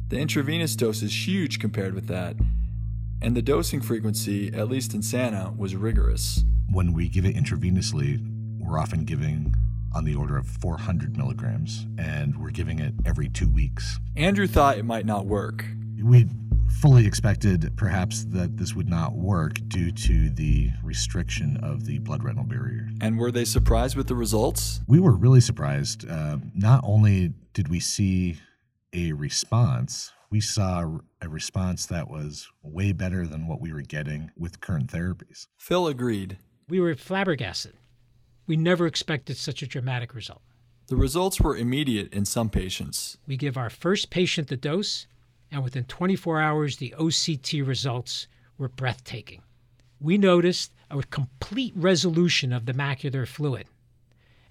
The 0.09 0.19
intravenous 0.19 0.75
dose 0.75 1.01
is 1.01 1.27
huge 1.27 1.59
compared 1.59 1.93
with 1.93 2.07
that, 2.07 2.35
and 3.21 3.35
the 3.35 3.41
dosing 3.41 3.81
frequency, 3.81 4.53
at 4.53 4.67
least 4.67 4.93
in 4.93 5.01
SANA, 5.01 5.53
was 5.57 5.75
rigorous. 5.75 6.43
When 6.71 6.93
we 6.93 7.07
give 7.07 7.25
it 7.25 7.35
intravenously, 7.35 8.19
we're 8.59 8.79
often 8.79 9.05
giving 9.05 9.53
on 9.93 10.05
the 10.05 10.15
order 10.15 10.37
of 10.37 10.47
400 10.47 11.17
milligrams, 11.17 11.85
and 11.97 12.37
we're 12.41 12.51
giving 12.51 12.79
it 12.79 12.93
every 13.05 13.29
two 13.29 13.47
weeks. 13.47 13.99
Andrew 14.15 14.47
thought 14.47 14.77
it 14.77 14.85
might 14.85 15.05
not 15.05 15.25
work. 15.25 15.65
We 16.01 16.27
fully 16.79 17.05
expected 17.05 17.71
perhaps 17.75 18.25
that 18.25 18.57
this 18.57 18.75
would 18.75 18.89
not 18.89 19.13
work 19.13 19.59
due 19.67 19.91
to 19.91 20.29
the 20.29 20.69
restriction 20.83 21.57
of 21.57 21.85
the 21.85 21.99
blood 21.99 22.23
retinal 22.23 22.45
barrier. 22.45 22.89
And 23.01 23.17
were 23.17 23.31
they 23.31 23.45
surprised 23.45 23.95
with 23.95 24.07
the 24.07 24.15
results? 24.15 24.81
We 24.87 24.99
were 24.99 25.11
really 25.11 25.41
surprised. 25.41 26.09
Uh, 26.09 26.37
not 26.55 26.83
only 26.83 27.33
did 27.53 27.67
we 27.67 27.79
see 27.79 28.37
a 28.93 29.13
response, 29.13 30.11
we 30.29 30.41
saw 30.41 30.99
a 31.21 31.29
response 31.29 31.85
that 31.87 32.09
was 32.09 32.47
way 32.63 32.93
better 32.93 33.27
than 33.27 33.47
what 33.47 33.61
we 33.61 33.73
were 33.73 33.81
getting 33.81 34.31
with 34.37 34.61
current 34.61 34.91
therapies. 34.91 35.47
Phil 35.57 35.87
agreed. 35.87 36.37
We 36.69 36.79
were 36.79 36.95
flabbergasted. 36.95 37.73
We 38.47 38.55
never 38.55 38.87
expected 38.87 39.37
such 39.37 39.61
a 39.61 39.67
dramatic 39.67 40.15
result. 40.15 40.41
The 40.87 40.95
results 40.95 41.39
were 41.39 41.55
immediate 41.55 42.13
in 42.13 42.25
some 42.25 42.49
patients. 42.49 43.17
We 43.27 43.37
give 43.37 43.57
our 43.57 43.69
first 43.69 44.09
patient 44.09 44.47
the 44.47 44.57
dose, 44.57 45.07
and 45.51 45.63
within 45.63 45.83
24 45.83 46.41
hours, 46.41 46.77
the 46.77 46.93
OCT 46.97 47.65
results 47.65 48.27
were 48.57 48.69
breathtaking. 48.69 49.41
We 49.99 50.17
noticed 50.17 50.71
a 50.89 51.03
complete 51.03 51.73
resolution 51.75 52.53
of 52.53 52.65
the 52.65 52.73
macular 52.73 53.27
fluid, 53.27 53.67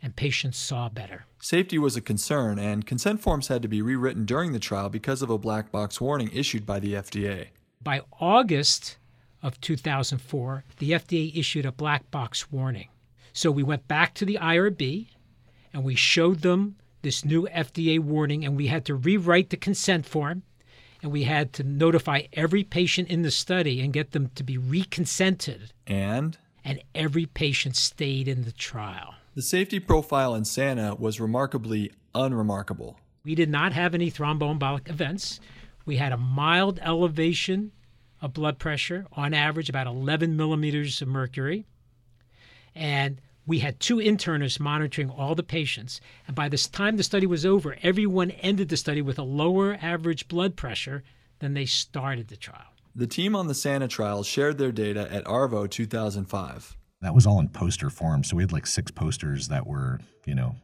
and 0.02 0.14
patients 0.14 0.58
saw 0.58 0.88
better. 0.88 1.24
Safety 1.40 1.78
was 1.78 1.96
a 1.96 2.00
concern, 2.00 2.58
and 2.58 2.86
consent 2.86 3.20
forms 3.20 3.48
had 3.48 3.62
to 3.62 3.68
be 3.68 3.82
rewritten 3.82 4.26
during 4.26 4.52
the 4.52 4.58
trial 4.58 4.88
because 4.88 5.22
of 5.22 5.30
a 5.30 5.38
black 5.38 5.72
box 5.72 6.00
warning 6.00 6.30
issued 6.32 6.66
by 6.66 6.78
the 6.78 6.94
FDA. 6.94 7.48
By 7.82 8.02
August 8.20 8.98
of 9.42 9.60
2004, 9.60 10.64
the 10.78 10.92
FDA 10.92 11.34
issued 11.34 11.64
a 11.64 11.72
black 11.72 12.10
box 12.10 12.52
warning. 12.52 12.88
So 13.32 13.50
we 13.50 13.62
went 13.62 13.88
back 13.88 14.14
to 14.14 14.26
the 14.26 14.38
IRB 14.40 15.08
and 15.72 15.84
we 15.84 15.94
showed 15.94 16.40
them 16.40 16.76
this 17.02 17.24
new 17.24 17.48
FDA 17.48 17.98
warning, 17.98 18.44
and 18.44 18.56
we 18.56 18.66
had 18.66 18.84
to 18.84 18.94
rewrite 18.94 19.48
the 19.48 19.56
consent 19.56 20.04
form 20.04 20.42
and 21.02 21.12
we 21.12 21.24
had 21.24 21.52
to 21.54 21.62
notify 21.62 22.22
every 22.32 22.64
patient 22.64 23.08
in 23.08 23.22
the 23.22 23.30
study 23.30 23.80
and 23.80 23.92
get 23.92 24.12
them 24.12 24.30
to 24.34 24.42
be 24.42 24.58
reconsented. 24.58 25.72
And? 25.86 26.36
And 26.64 26.82
every 26.94 27.26
patient 27.26 27.76
stayed 27.76 28.28
in 28.28 28.44
the 28.44 28.52
trial. 28.52 29.14
The 29.34 29.42
safety 29.42 29.78
profile 29.78 30.34
in 30.34 30.44
SANA 30.44 30.96
was 30.96 31.20
remarkably 31.20 31.92
unremarkable. 32.14 32.98
We 33.24 33.34
did 33.34 33.48
not 33.48 33.72
have 33.72 33.94
any 33.94 34.10
thromboembolic 34.10 34.88
events. 34.88 35.40
We 35.86 35.96
had 35.96 36.12
a 36.12 36.16
mild 36.16 36.78
elevation 36.82 37.72
of 38.20 38.34
blood 38.34 38.58
pressure, 38.58 39.06
on 39.12 39.32
average 39.32 39.70
about 39.70 39.86
11 39.86 40.36
millimeters 40.36 41.00
of 41.00 41.08
mercury. 41.08 41.64
And 42.74 43.20
we 43.46 43.60
had 43.60 43.80
two 43.80 43.96
internists 43.96 44.60
monitoring 44.60 45.10
all 45.10 45.34
the 45.34 45.42
patients. 45.42 46.00
And 46.26 46.36
by 46.36 46.48
this 46.48 46.68
time 46.68 46.96
the 46.96 47.02
study 47.02 47.26
was 47.26 47.46
over, 47.46 47.76
everyone 47.82 48.30
ended 48.30 48.68
the 48.68 48.76
study 48.76 49.02
with 49.02 49.18
a 49.18 49.22
lower 49.22 49.78
average 49.80 50.28
blood 50.28 50.56
pressure 50.56 51.02
than 51.40 51.54
they 51.54 51.66
started 51.66 52.28
the 52.28 52.36
trial. 52.36 52.74
The 52.94 53.06
team 53.06 53.36
on 53.36 53.46
the 53.46 53.54
SANA 53.54 53.88
trial 53.88 54.22
shared 54.22 54.58
their 54.58 54.72
data 54.72 55.10
at 55.12 55.24
ARVO 55.24 55.70
2005. 55.70 56.76
That 57.02 57.14
was 57.14 57.26
all 57.26 57.40
in 57.40 57.48
poster 57.48 57.88
form. 57.88 58.24
So 58.24 58.36
we 58.36 58.42
had 58.42 58.52
like 58.52 58.66
six 58.66 58.90
posters 58.90 59.48
that 59.48 59.66
were, 59.66 60.00
you 60.26 60.34
know, 60.34 60.56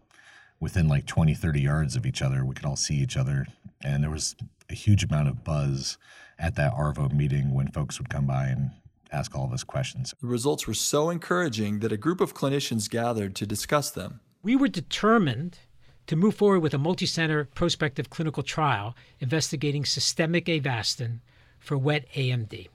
within 0.61 0.89
like 0.89 1.07
20, 1.07 1.35
30 1.35 1.61
yards 1.61 1.97
of 1.97 2.05
each 2.05 2.21
other. 2.21 2.45
We 2.45 2.55
could 2.55 2.67
all 2.67 2.77
see 2.77 2.97
each 2.97 3.17
other. 3.17 3.47
And 3.83 4.03
there 4.03 4.11
was 4.11 4.37
a 4.69 4.75
huge 4.75 5.05
amount 5.05 5.29
of 5.29 5.45
buzz 5.45 5.97
at 6.39 6.57
that 6.57 6.75
ARVO 6.75 7.13
meeting 7.13 7.55
when 7.55 7.69
folks 7.69 7.99
would 7.99 8.11
come 8.11 8.27
by 8.27 8.47
and 8.47 8.73
ask 9.13 9.35
all 9.35 9.45
of 9.45 9.53
us 9.53 9.65
questions. 9.65 10.15
The 10.21 10.27
results 10.27 10.67
were 10.67 10.75
so 10.75 11.11
encouraging 11.11 11.81
that 11.81 11.93
a 11.93 11.97
group 11.97 12.21
of 12.21 12.35
clinicians 12.35 12.91
gathered 12.91 13.35
to 13.37 13.47
discuss 13.47 13.91
them. 13.91 14.21
We 14.43 14.57
were 14.57 14.69
determined 14.69 15.59
to 16.07 16.17
move 16.17 16.35
forward 16.35 16.61
with 16.61 16.75
a 16.75 16.79
multicenter 16.79 17.49
prospective 17.55 18.11
clinical 18.11 18.43
trial 18.43 18.97
investigating 19.19 19.85
systemic 19.85 20.47
Avastin 20.47 21.21
for 21.59 21.77
wet 21.77 22.07
AMD. 22.15 22.69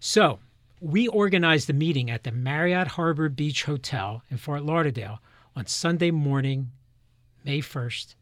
So, 0.00 0.38
we 0.80 1.06
organized 1.06 1.70
a 1.70 1.72
meeting 1.72 2.10
at 2.10 2.24
the 2.24 2.32
Marriott 2.32 2.88
Harbor 2.88 3.28
Beach 3.28 3.64
Hotel 3.64 4.22
in 4.30 4.36
Fort 4.36 4.64
Lauderdale 4.64 5.20
on 5.54 5.66
Sunday 5.66 6.10
morning, 6.10 6.72
May 7.44 7.60
1st, 7.60 8.16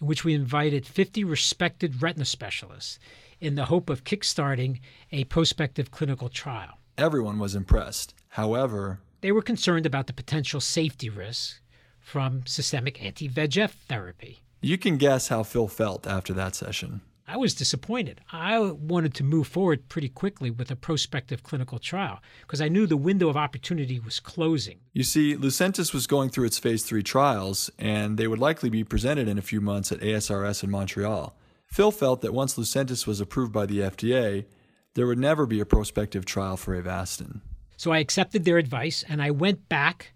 in 0.00 0.06
which 0.06 0.24
we 0.24 0.34
invited 0.34 0.86
50 0.86 1.24
respected 1.24 2.02
retina 2.02 2.26
specialists 2.26 2.98
in 3.40 3.54
the 3.54 3.66
hope 3.66 3.90
of 3.90 4.04
kickstarting 4.04 4.80
a 5.12 5.24
prospective 5.24 5.90
clinical 5.90 6.28
trial. 6.28 6.78
Everyone 6.98 7.38
was 7.38 7.54
impressed. 7.54 8.14
However, 8.30 9.00
They 9.20 9.32
were 9.32 9.42
concerned 9.42 9.86
about 9.86 10.06
the 10.06 10.12
potential 10.12 10.60
safety 10.60 11.08
risks 11.08 11.60
from 12.00 12.46
systemic 12.46 13.02
anti 13.02 13.28
VEGF 13.28 13.70
therapy. 13.88 14.42
You 14.60 14.78
can 14.78 14.96
guess 14.96 15.28
how 15.28 15.42
Phil 15.42 15.68
felt 15.68 16.06
after 16.06 16.32
that 16.34 16.54
session. 16.54 17.00
I 17.28 17.36
was 17.36 17.54
disappointed. 17.54 18.20
I 18.30 18.60
wanted 18.60 19.12
to 19.14 19.24
move 19.24 19.48
forward 19.48 19.88
pretty 19.88 20.08
quickly 20.08 20.48
with 20.48 20.70
a 20.70 20.76
prospective 20.76 21.42
clinical 21.42 21.80
trial 21.80 22.20
because 22.42 22.60
I 22.60 22.68
knew 22.68 22.86
the 22.86 22.96
window 22.96 23.28
of 23.28 23.36
opportunity 23.36 23.98
was 23.98 24.20
closing. 24.20 24.78
You 24.92 25.02
see, 25.02 25.34
Lucentis 25.36 25.92
was 25.92 26.06
going 26.06 26.30
through 26.30 26.44
its 26.44 26.58
phase 26.60 26.84
three 26.84 27.02
trials, 27.02 27.68
and 27.80 28.16
they 28.16 28.28
would 28.28 28.38
likely 28.38 28.70
be 28.70 28.84
presented 28.84 29.26
in 29.26 29.38
a 29.38 29.42
few 29.42 29.60
months 29.60 29.90
at 29.90 30.00
ASRS 30.00 30.62
in 30.62 30.70
Montreal. 30.70 31.34
Phil 31.76 31.90
felt 31.90 32.22
that 32.22 32.32
once 32.32 32.56
Lucentis 32.56 33.06
was 33.06 33.20
approved 33.20 33.52
by 33.52 33.66
the 33.66 33.80
FDA, 33.80 34.46
there 34.94 35.06
would 35.06 35.18
never 35.18 35.44
be 35.44 35.60
a 35.60 35.66
prospective 35.66 36.24
trial 36.24 36.56
for 36.56 36.74
Avastin. 36.74 37.42
So 37.76 37.92
I 37.92 37.98
accepted 37.98 38.46
their 38.46 38.56
advice 38.56 39.04
and 39.06 39.20
I 39.20 39.30
went 39.30 39.68
back 39.68 40.14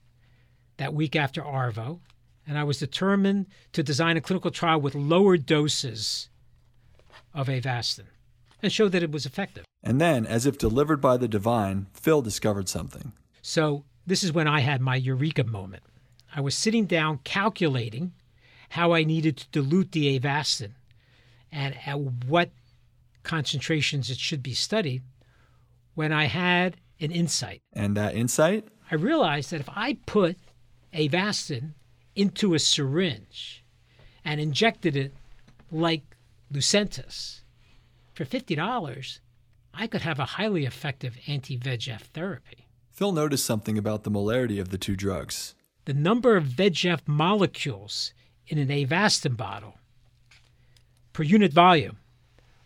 that 0.78 0.94
week 0.94 1.14
after 1.14 1.42
ARVO, 1.42 2.00
and 2.46 2.56
I 2.56 2.64
was 2.64 2.78
determined 2.78 3.44
to 3.74 3.82
design 3.82 4.16
a 4.16 4.22
clinical 4.22 4.50
trial 4.50 4.80
with 4.80 4.94
lower 4.94 5.36
doses 5.36 6.30
of 7.34 7.48
Avastin 7.48 8.06
and 8.62 8.72
show 8.72 8.88
that 8.88 9.02
it 9.02 9.12
was 9.12 9.26
effective. 9.26 9.66
And 9.82 10.00
then, 10.00 10.24
as 10.24 10.46
if 10.46 10.56
delivered 10.56 11.02
by 11.02 11.18
the 11.18 11.28
divine, 11.28 11.88
Phil 11.92 12.22
discovered 12.22 12.70
something. 12.70 13.12
So 13.42 13.84
this 14.06 14.24
is 14.24 14.32
when 14.32 14.48
I 14.48 14.60
had 14.60 14.80
my 14.80 14.96
eureka 14.96 15.44
moment. 15.44 15.82
I 16.34 16.40
was 16.40 16.56
sitting 16.56 16.86
down 16.86 17.18
calculating 17.22 18.14
how 18.70 18.94
I 18.94 19.04
needed 19.04 19.36
to 19.36 19.48
dilute 19.50 19.92
the 19.92 20.18
Avastin 20.18 20.70
and 21.52 21.76
at 21.86 21.98
what 21.98 22.50
concentrations 23.22 24.10
it 24.10 24.18
should 24.18 24.42
be 24.42 24.54
studied 24.54 25.02
when 25.94 26.12
I 26.12 26.24
had 26.24 26.76
an 27.00 27.10
insight. 27.10 27.62
And 27.72 27.96
that 27.96 28.14
insight? 28.14 28.68
I 28.90 28.94
realized 28.94 29.50
that 29.50 29.60
if 29.60 29.68
I 29.68 29.98
put 30.06 30.36
Avastin 30.94 31.74
into 32.14 32.54
a 32.54 32.58
syringe 32.58 33.64
and 34.24 34.40
injected 34.40 34.96
it 34.96 35.14
like 35.70 36.02
Lucentis 36.52 37.40
for 38.14 38.24
$50, 38.24 39.20
I 39.72 39.86
could 39.86 40.02
have 40.02 40.18
a 40.18 40.24
highly 40.24 40.66
effective 40.66 41.16
anti 41.26 41.56
VEGF 41.56 42.00
therapy. 42.12 42.66
Phil 42.90 43.12
noticed 43.12 43.46
something 43.46 43.78
about 43.78 44.04
the 44.04 44.10
molarity 44.10 44.60
of 44.60 44.70
the 44.70 44.78
two 44.78 44.96
drugs. 44.96 45.54
The 45.84 45.94
number 45.94 46.36
of 46.36 46.44
VEGF 46.44 47.06
molecules 47.06 48.12
in 48.46 48.58
an 48.58 48.68
Avastin 48.68 49.36
bottle 49.36 49.76
per 51.12 51.22
unit 51.22 51.52
volume 51.52 51.98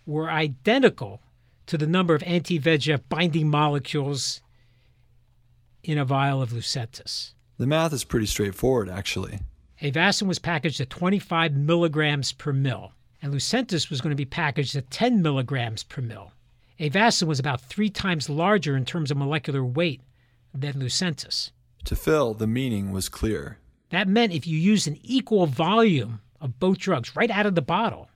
were 0.07 0.31
identical 0.31 1.21
to 1.67 1.79
the 1.79 1.87
number 1.87 2.15
of 2.15 2.23
anti 2.25 2.59
VEGF 2.59 3.03
binding 3.09 3.49
molecules 3.49 4.43
in 5.83 5.99
a 5.99 6.05
vial 6.05 6.43
of 6.43 6.51
Lucentis. 6.51 7.33
The 7.59 7.67
math 7.67 7.93
is 7.93 8.05
pretty 8.05 8.27
straightforward, 8.27 8.89
actually. 8.89 9.41
Avastin 9.81 10.27
was 10.27 10.39
packaged 10.39 10.81
at 10.81 10.91
25 10.91 11.53
milligrams 11.53 12.33
per 12.33 12.53
mil, 12.53 12.93
and 13.21 13.33
Lucentis 13.33 13.91
was 13.91 14.01
going 14.01 14.11
to 14.11 14.17
be 14.17 14.25
packaged 14.25 14.77
at 14.77 14.91
10 14.91 15.23
milligrams 15.23 15.83
per 15.83 16.01
mil. 16.01 16.33
Avastin 16.81 17.29
was 17.29 17.39
about 17.39 17.61
three 17.61 17.91
times 17.91 18.29
larger 18.29 18.77
in 18.77 18.85
terms 18.85 19.11
of 19.11 19.17
molecular 19.17 19.65
weight 19.65 20.01
than 20.53 20.75
Lucentis. 20.75 21.51
To 21.85 21.97
Phil, 21.97 22.35
the 22.35 22.47
meaning 22.47 22.93
was 22.93 23.09
clear. 23.09 23.59
That 23.91 24.09
meant 24.09 24.33
if 24.33 24.47
you 24.47 24.59
used 24.59 24.89
an 24.89 24.99
equal 25.03 25.47
volume 25.47 26.21
of 26.41 26.59
both 26.59 26.79
drugs 26.79 27.15
right 27.15 27.31
out 27.31 27.47
of 27.47 27.55
the 27.55 27.63
bottle, 27.63 28.09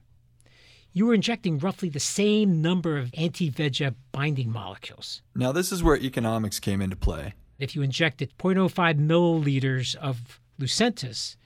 you 0.92 1.07
were 1.07 1.14
injecting 1.14 1.59
roughly 1.59 1.88
the 1.88 2.01
same 2.01 2.61
number 2.61 2.98
of 2.98 3.11
anti 3.16 3.51
VEGF 3.51 3.94
binding 4.12 4.51
molecules. 4.51 5.22
Now, 5.35 5.53
this 5.53 5.72
is 5.72 5.83
where 5.83 5.96
economics 5.96 6.59
came 6.61 6.81
into 6.81 6.96
play. 6.96 7.35
If 7.59 7.74
you 7.74 7.83
injected 7.83 8.33
0.05 8.38 8.98
milliliters 8.98 9.94
of 9.96 10.40
Lucentis, 10.61 11.37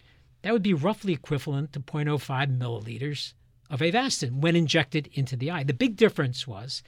that 0.43 0.53
would 0.53 0.63
be 0.63 0.75
roughly 0.75 1.13
equivalent 1.13 1.73
to 1.73 1.81
0.05 1.81 2.59
milliliters 2.59 3.33
of 3.71 3.81
Avastin 3.81 4.41
when 4.41 4.57
injected 4.57 5.09
into 5.15 5.37
the 5.37 5.51
eye. 5.51 5.65
The 5.65 5.73
big 5.73 5.97
difference 5.97 6.47
was 6.47 6.83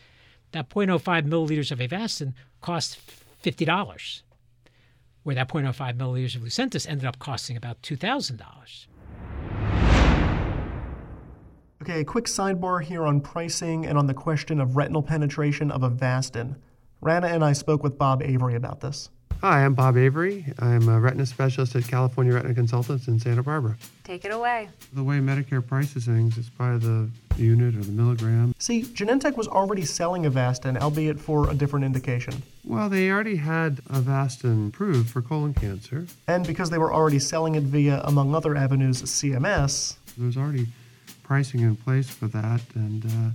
that 0.52 0.68
0.05 0.68 1.26
milliliters 1.26 1.70
of 1.72 1.78
Avastin 1.78 2.34
cost 2.60 3.00
$50, 3.42 4.22
where 5.22 5.34
that 5.34 5.48
0.05 5.48 5.96
milliliters 5.96 6.36
of 6.36 6.42
Lucentis 6.42 6.88
ended 6.88 7.06
up 7.06 7.18
costing 7.18 7.56
about 7.56 7.80
$2,000. 7.82 8.86
Okay, 11.84 12.00
a 12.00 12.04
quick 12.04 12.24
sidebar 12.24 12.82
here 12.82 13.04
on 13.04 13.20
pricing 13.20 13.84
and 13.84 13.98
on 13.98 14.06
the 14.06 14.14
question 14.14 14.58
of 14.58 14.74
retinal 14.74 15.02
penetration 15.02 15.70
of 15.70 15.82
Avastin. 15.82 16.56
Rana 17.02 17.26
and 17.26 17.44
I 17.44 17.52
spoke 17.52 17.82
with 17.82 17.98
Bob 17.98 18.22
Avery 18.22 18.54
about 18.54 18.80
this. 18.80 19.10
Hi, 19.42 19.66
I'm 19.66 19.74
Bob 19.74 19.98
Avery. 19.98 20.46
I'm 20.60 20.88
a 20.88 20.98
retina 20.98 21.26
specialist 21.26 21.76
at 21.76 21.86
California 21.86 22.32
Retina 22.32 22.54
Consultants 22.54 23.06
in 23.06 23.20
Santa 23.20 23.42
Barbara. 23.42 23.76
Take 24.02 24.24
it 24.24 24.32
away. 24.32 24.70
The 24.94 25.04
way 25.04 25.18
Medicare 25.18 25.66
prices 25.66 26.06
things 26.06 26.38
is 26.38 26.48
by 26.48 26.78
the 26.78 27.10
unit 27.36 27.74
or 27.74 27.82
the 27.82 27.92
milligram. 27.92 28.54
See, 28.58 28.84
Genentech 28.84 29.36
was 29.36 29.46
already 29.46 29.84
selling 29.84 30.22
Avastin, 30.22 30.80
albeit 30.80 31.20
for 31.20 31.50
a 31.50 31.54
different 31.54 31.84
indication. 31.84 32.42
Well, 32.64 32.88
they 32.88 33.10
already 33.10 33.36
had 33.36 33.84
Avastin 33.90 34.68
approved 34.68 35.10
for 35.10 35.20
colon 35.20 35.52
cancer. 35.52 36.06
And 36.28 36.46
because 36.46 36.70
they 36.70 36.78
were 36.78 36.94
already 36.94 37.18
selling 37.18 37.56
it 37.56 37.64
via, 37.64 38.00
among 38.04 38.34
other 38.34 38.56
avenues, 38.56 39.02
CMS. 39.02 39.98
There's 40.16 40.38
already 40.38 40.68
pricing 41.24 41.60
in 41.60 41.74
place 41.74 42.08
for 42.08 42.28
that, 42.28 42.60
and 42.74 43.04
uh, 43.04 43.30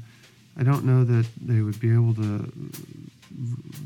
I 0.58 0.63
don't 0.63 0.86
know 0.86 1.04
that 1.04 1.25
they 1.41 1.62
would 1.62 1.80
be 1.80 1.93
able 1.93 2.13
to 2.15 2.52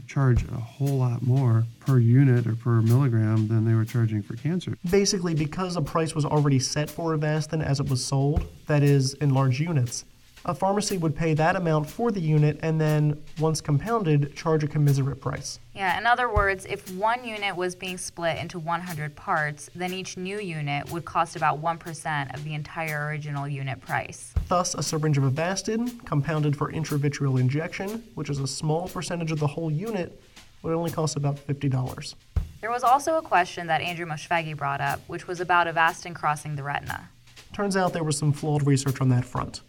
charge 0.07 0.43
a 0.43 0.55
whole 0.55 0.97
lot 0.97 1.21
more 1.21 1.65
per 1.79 1.99
unit 1.99 2.47
or 2.47 2.55
per 2.55 2.81
milligram 2.81 3.47
than 3.47 3.65
they 3.65 3.73
were 3.73 3.85
charging 3.85 4.21
for 4.21 4.35
cancer. 4.35 4.77
Basically, 4.89 5.33
because 5.33 5.75
a 5.75 5.81
price 5.81 6.15
was 6.15 6.25
already 6.25 6.59
set 6.59 6.89
for 6.89 7.15
Avastin 7.17 7.63
as 7.63 7.79
it 7.79 7.89
was 7.89 8.03
sold, 8.03 8.45
that 8.67 8.83
is, 8.83 9.13
in 9.15 9.33
large 9.33 9.59
units, 9.59 10.05
a 10.45 10.53
pharmacy 10.53 10.97
would 10.97 11.15
pay 11.15 11.33
that 11.33 11.55
amount 11.55 11.89
for 11.89 12.11
the 12.11 12.19
unit 12.19 12.59
and 12.63 12.79
then, 12.79 13.21
once 13.39 13.61
compounded, 13.61 14.35
charge 14.35 14.63
a 14.63 14.67
commiserate 14.67 15.21
price. 15.21 15.59
Yeah, 15.73 15.97
in 15.97 16.05
other 16.05 16.33
words, 16.33 16.65
if 16.65 16.93
one 16.95 17.23
unit 17.23 17.55
was 17.55 17.75
being 17.75 17.97
split 17.97 18.37
into 18.37 18.59
100 18.59 19.15
parts, 19.15 19.69
then 19.73 19.93
each 19.93 20.17
new 20.17 20.39
unit 20.39 20.91
would 20.91 21.05
cost 21.05 21.35
about 21.35 21.61
1% 21.61 22.33
of 22.33 22.43
the 22.43 22.53
entire 22.53 23.07
original 23.07 23.47
unit 23.47 23.79
price. 23.79 24.33
Thus, 24.49 24.75
a 24.75 24.83
syringe 24.83 25.17
of 25.17 25.23
Avastin, 25.23 26.05
compounded 26.05 26.55
for 26.55 26.71
intravitreal 26.71 27.39
injection, 27.39 28.03
which 28.15 28.29
is 28.29 28.39
a 28.39 28.47
small 28.47 28.87
percentage 28.89 29.31
of 29.31 29.39
the 29.39 29.47
whole 29.47 29.71
unit, 29.71 30.21
would 30.61 30.73
only 30.73 30.91
cost 30.91 31.15
about 31.15 31.35
$50. 31.47 32.15
There 32.61 32.71
was 32.71 32.83
also 32.83 33.17
a 33.17 33.21
question 33.21 33.67
that 33.67 33.81
Andrew 33.81 34.05
Moshfeghi 34.05 34.55
brought 34.55 34.79
up, 34.79 35.01
which 35.07 35.27
was 35.27 35.41
about 35.41 35.67
Avastin 35.67 36.15
crossing 36.15 36.55
the 36.55 36.63
retina. 36.63 37.09
Turns 37.53 37.75
out 37.75 37.93
there 37.93 38.03
was 38.03 38.17
some 38.17 38.31
flawed 38.31 38.65
research 38.65 39.01
on 39.01 39.09
that 39.09 39.25
front. 39.25 39.61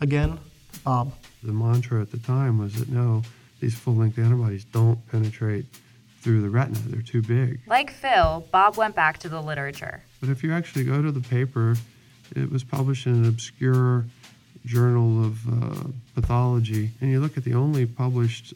Again, 0.00 0.38
Bob. 0.84 1.12
The 1.42 1.52
mantra 1.52 2.00
at 2.00 2.10
the 2.10 2.18
time 2.18 2.58
was 2.58 2.74
that 2.74 2.88
no, 2.88 3.22
these 3.60 3.74
full 3.74 3.94
length 3.94 4.18
antibodies 4.18 4.64
don't 4.64 4.98
penetrate 5.10 5.66
through 6.20 6.42
the 6.42 6.50
retina, 6.50 6.78
they're 6.86 7.02
too 7.02 7.22
big. 7.22 7.60
Like 7.66 7.90
Phil, 7.90 8.46
Bob 8.52 8.76
went 8.76 8.94
back 8.94 9.18
to 9.18 9.28
the 9.28 9.40
literature. 9.40 10.02
But 10.20 10.28
if 10.28 10.42
you 10.42 10.52
actually 10.52 10.84
go 10.84 11.00
to 11.00 11.10
the 11.10 11.20
paper, 11.20 11.76
it 12.36 12.50
was 12.50 12.62
published 12.62 13.06
in 13.06 13.14
an 13.14 13.26
obscure 13.26 14.04
journal 14.66 15.24
of 15.24 15.48
uh, 15.48 15.88
pathology, 16.14 16.90
and 17.00 17.10
you 17.10 17.20
look 17.20 17.38
at 17.38 17.44
the 17.44 17.54
only 17.54 17.86
published 17.86 18.52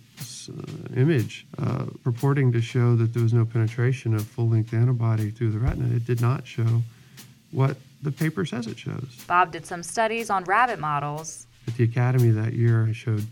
uh, 0.51 0.95
image 0.95 1.47
uh, 1.59 1.87
purporting 2.03 2.53
to 2.53 2.61
show 2.61 2.95
that 2.97 3.15
there 3.15 3.23
was 3.23 3.33
no 3.33 3.47
penetration 3.47 4.15
of 4.15 4.27
full 4.27 4.49
length 4.49 4.75
antibody 4.75 5.31
through 5.31 5.51
the 5.51 5.59
retina, 5.59 5.95
it 5.95 6.05
did 6.05 6.21
not 6.21 6.47
show 6.47 6.83
what 7.51 7.79
the 8.05 8.13
paper 8.13 8.45
says 8.45 8.67
it 8.67 8.79
shows. 8.79 9.25
Bob 9.27 9.51
did 9.51 9.67
some 9.67 9.83
studies 9.83 10.31
on 10.31 10.45
rabbit 10.45 10.79
models. 10.79 11.47
At 11.67 11.77
the 11.77 11.85
Academy 11.85 12.31
that 12.31 12.53
year, 12.53 12.87
I 12.87 12.93
showed 12.93 13.27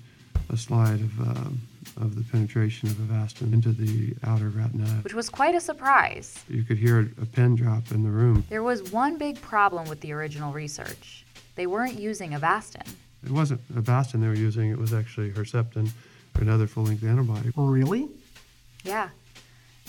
a 0.51 0.57
slide 0.57 1.01
of, 1.01 1.21
uh, 1.21 2.05
of 2.05 2.17
the 2.17 2.25
penetration 2.25 2.89
of 2.89 2.95
Avastin 2.95 3.53
into 3.53 3.73
the 3.73 4.15
outer 4.25 4.49
retina. 4.49 4.87
Which 5.03 5.15
was 5.15 5.29
quite 5.29 5.55
a 5.55 5.61
surprise. 5.61 6.43
You 6.49 6.63
could 6.65 6.79
hear 6.79 7.11
a 7.21 7.27
pin 7.27 7.55
drop 7.55 7.91
in 7.91 8.03
the 8.03 8.11
room. 8.11 8.45
There 8.49 8.63
was 8.63 8.91
one 8.91 9.19
big 9.19 9.41
problem 9.43 9.89
with 9.89 10.01
the 10.01 10.13
original 10.13 10.53
research. 10.53 11.27
They 11.55 11.67
weren't 11.67 11.99
using 11.99 12.31
Avastin. 12.31 12.89
It 13.25 13.31
wasn't 13.31 13.61
Avastin 13.75 14.21
they 14.21 14.29
were 14.29 14.35
using, 14.35 14.71
it 14.71 14.79
was 14.79 14.93
actually 14.95 15.31
Herceptin 15.31 15.91
or 16.37 16.43
another 16.43 16.67
full 16.67 16.85
length 16.85 17.05
antibody. 17.05 17.53
Really? 17.55 18.09
Yeah. 18.85 19.11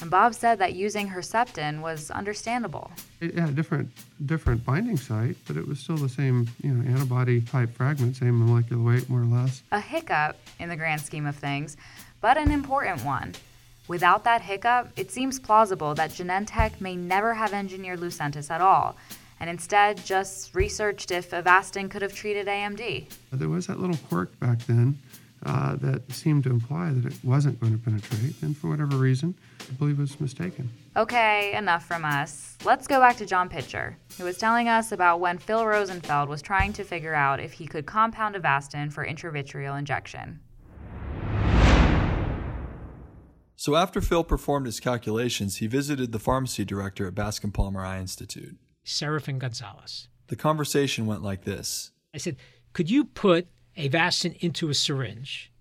And 0.02 0.10
Bob 0.10 0.34
said 0.34 0.60
that 0.60 0.74
using 0.74 1.10
Herceptin 1.10 1.82
was 1.82 2.12
understandable. 2.12 2.92
It 3.22 3.38
had 3.38 3.50
a 3.50 3.52
different, 3.52 3.90
different 4.26 4.66
binding 4.66 4.98
site, 4.98 5.38
but 5.48 5.56
it 5.56 5.68
was 5.68 5.80
still 5.80 5.98
the 5.98 6.10
same, 6.10 6.50
you 6.62 6.72
know, 6.72 6.90
antibody 6.92 7.42
type 7.42 7.74
fragment, 7.76 8.18
same 8.18 8.46
molecular 8.46 8.82
weight, 8.82 9.10
more 9.10 9.22
or 9.22 9.26
less. 9.26 9.64
A 9.72 9.80
hiccup 9.80 10.38
in 10.60 10.70
the 10.70 10.76
grand 10.76 11.02
scheme 11.02 11.26
of 11.26 11.36
things, 11.36 11.78
but 12.22 12.38
an 12.38 12.52
important 12.52 13.04
one. 13.06 13.34
Without 13.88 14.24
that 14.24 14.42
hiccup, 14.42 14.90
it 14.96 15.12
seems 15.12 15.40
plausible 15.40 15.94
that 15.96 16.12
Genentech 16.12 16.80
may 16.80 16.96
never 16.96 17.34
have 17.34 17.54
engineered 17.54 18.00
Lucentis 18.00 18.50
at 18.50 18.62
all, 18.62 18.96
and 19.40 19.50
instead 19.50 20.04
just 20.06 20.56
researched 20.56 21.12
if 21.12 21.32
Avastin 21.32 21.92
could 21.92 22.02
have 22.02 22.14
treated 22.14 22.48
AMD. 22.48 23.08
There 23.32 23.50
was 23.50 23.68
that 23.68 23.80
little 23.80 23.98
quirk 24.10 24.40
back 24.40 24.60
then 24.66 24.98
uh, 25.46 25.76
that 25.78 26.12
seemed 26.12 26.44
to 26.46 26.50
imply 26.50 26.92
that 26.92 27.06
it 27.06 27.20
wasn't 27.24 27.60
going 27.60 27.74
to 27.74 27.84
penetrate, 27.84 28.36
and 28.42 28.56
for 28.56 28.70
whatever 28.70 28.96
reason, 28.98 29.36
I 29.62 29.74
believe 29.74 29.98
it 29.98 30.02
was 30.02 30.20
mistaken. 30.20 30.70
Okay, 30.96 31.54
enough 31.56 31.86
from 31.86 32.06
us. 32.06 32.58
Let's 32.64 32.88
go 32.88 33.00
back 33.00 33.18
to 33.18 33.26
John 33.26 33.50
Pitcher, 33.50 33.98
who 34.18 34.24
was 34.24 34.38
telling 34.38 34.70
us 34.70 34.92
about 34.92 35.20
when 35.20 35.38
Phil 35.38 35.66
Rosenfeld 35.66 36.30
was 36.30 36.42
trying 36.42 36.72
to 36.74 36.84
figure 36.84 37.14
out 37.14 37.40
if 37.40 37.54
he 37.54 37.68
could 37.68 37.86
compound 37.86 38.36
Avastin 38.36 38.92
for 38.92 39.06
intravitreal 39.06 39.78
injection. 39.78 40.40
So 43.56 43.76
after 43.76 44.02
Phil 44.02 44.24
performed 44.24 44.66
his 44.66 44.80
calculations, 44.80 45.58
he 45.58 45.68
visited 45.68 46.12
the 46.12 46.20
pharmacy 46.20 46.66
director 46.66 47.08
at 47.08 47.16
Bascom 47.16 47.52
Palmer 47.52 47.86
Eye 47.86 48.00
Institute. 48.00 48.58
Serafin 48.84 49.40
Gonzalez. 49.40 50.10
The 50.28 50.36
conversation 50.36 51.06
went 51.06 51.22
like 51.22 51.44
this. 51.44 51.92
I 52.14 52.18
said, 52.18 52.36
Could 52.74 52.90
you 52.90 53.06
put 53.06 53.48
Avastin 53.78 54.38
into 54.40 54.70
a 54.70 54.74
syringe 54.74 55.52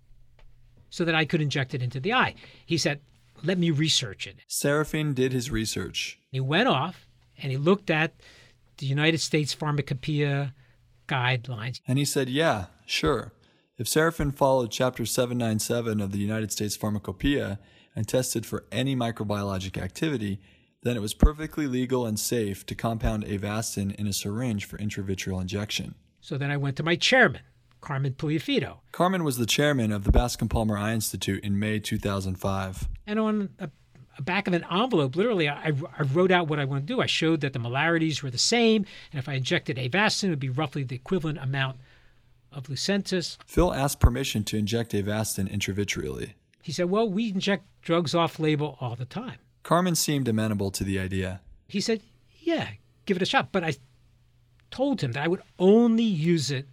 so 0.90 1.04
that 1.04 1.14
I 1.14 1.24
could 1.24 1.40
inject 1.40 1.74
it 1.74 1.82
into 1.82 2.00
the 2.00 2.12
eye? 2.12 2.34
He 2.64 2.78
said, 2.78 3.00
Let 3.42 3.58
me 3.58 3.70
research 3.70 4.26
it. 4.26 4.36
Serafin 4.48 5.14
did 5.14 5.32
his 5.32 5.50
research. 5.50 6.18
He 6.30 6.40
went 6.40 6.68
off 6.68 7.06
and 7.42 7.50
he 7.50 7.58
looked 7.58 7.90
at 7.90 8.14
the 8.78 8.86
United 8.86 9.20
States 9.20 9.52
Pharmacopoeia 9.52 10.54
guidelines. 11.08 11.80
And 11.86 11.98
he 11.98 12.04
said, 12.04 12.28
Yeah, 12.28 12.66
sure. 12.86 13.32
If 13.78 13.88
Serafin 13.88 14.32
followed 14.32 14.70
Chapter 14.70 15.04
797 15.06 16.00
of 16.00 16.12
the 16.12 16.18
United 16.18 16.52
States 16.52 16.76
Pharmacopoeia 16.76 17.58
and 17.96 18.06
tested 18.06 18.46
for 18.46 18.64
any 18.70 18.94
microbiologic 18.94 19.80
activity, 19.80 20.40
then 20.82 20.96
it 20.96 21.00
was 21.00 21.14
perfectly 21.14 21.66
legal 21.66 22.06
and 22.06 22.18
safe 22.18 22.66
to 22.66 22.74
compound 22.74 23.24
Avastin 23.24 23.94
in 23.94 24.06
a 24.06 24.12
syringe 24.12 24.64
for 24.64 24.78
intravitreal 24.78 25.40
injection. 25.40 25.94
So 26.20 26.38
then 26.38 26.50
I 26.50 26.56
went 26.56 26.76
to 26.76 26.82
my 26.82 26.96
chairman, 26.96 27.42
Carmen 27.82 28.14
Puliafito. 28.14 28.78
Carmen 28.92 29.24
was 29.24 29.36
the 29.36 29.44
chairman 29.44 29.92
of 29.92 30.04
the 30.04 30.12
Bascom 30.12 30.48
Palmer 30.48 30.78
Eye 30.78 30.94
Institute 30.94 31.44
in 31.44 31.58
May 31.58 31.78
2005. 31.78 32.88
And 33.06 33.18
on 33.18 33.50
a, 33.58 33.68
a 34.16 34.22
back 34.22 34.46
of 34.46 34.54
an 34.54 34.64
envelope, 34.70 35.16
literally, 35.16 35.48
I, 35.48 35.72
I, 35.98 36.02
wrote 36.02 36.30
out 36.30 36.48
what 36.48 36.58
I 36.58 36.64
want 36.64 36.86
to 36.86 36.94
do. 36.94 37.02
I 37.02 37.06
showed 37.06 37.42
that 37.42 37.52
the 37.52 37.58
molarities 37.58 38.22
were 38.22 38.30
the 38.30 38.38
same, 38.38 38.86
and 39.12 39.18
if 39.18 39.28
I 39.28 39.34
injected 39.34 39.76
Avastin, 39.76 40.24
it 40.24 40.30
would 40.30 40.38
be 40.38 40.48
roughly 40.48 40.84
the 40.84 40.94
equivalent 40.94 41.38
amount 41.38 41.78
of 42.52 42.68
Lucentis. 42.68 43.36
Phil 43.46 43.74
asked 43.74 43.98
permission 43.98 44.44
to 44.44 44.56
inject 44.56 44.92
Avastin 44.92 45.50
intravitreally. 45.52 46.32
He 46.62 46.70
said, 46.72 46.88
Well, 46.88 47.10
we 47.10 47.30
inject 47.30 47.64
drugs 47.82 48.14
off 48.14 48.38
label 48.38 48.78
all 48.80 48.94
the 48.94 49.04
time. 49.04 49.38
Carmen 49.64 49.96
seemed 49.96 50.28
amenable 50.28 50.70
to 50.70 50.84
the 50.84 51.00
idea. 51.00 51.40
He 51.66 51.80
said, 51.80 52.00
Yeah, 52.40 52.68
give 53.06 53.16
it 53.16 53.22
a 53.22 53.26
shot. 53.26 53.50
But 53.50 53.64
I 53.64 53.74
told 54.70 55.00
him 55.00 55.12
that 55.12 55.24
I 55.24 55.28
would 55.28 55.42
only 55.58 56.04
use 56.04 56.52
it 56.52 56.68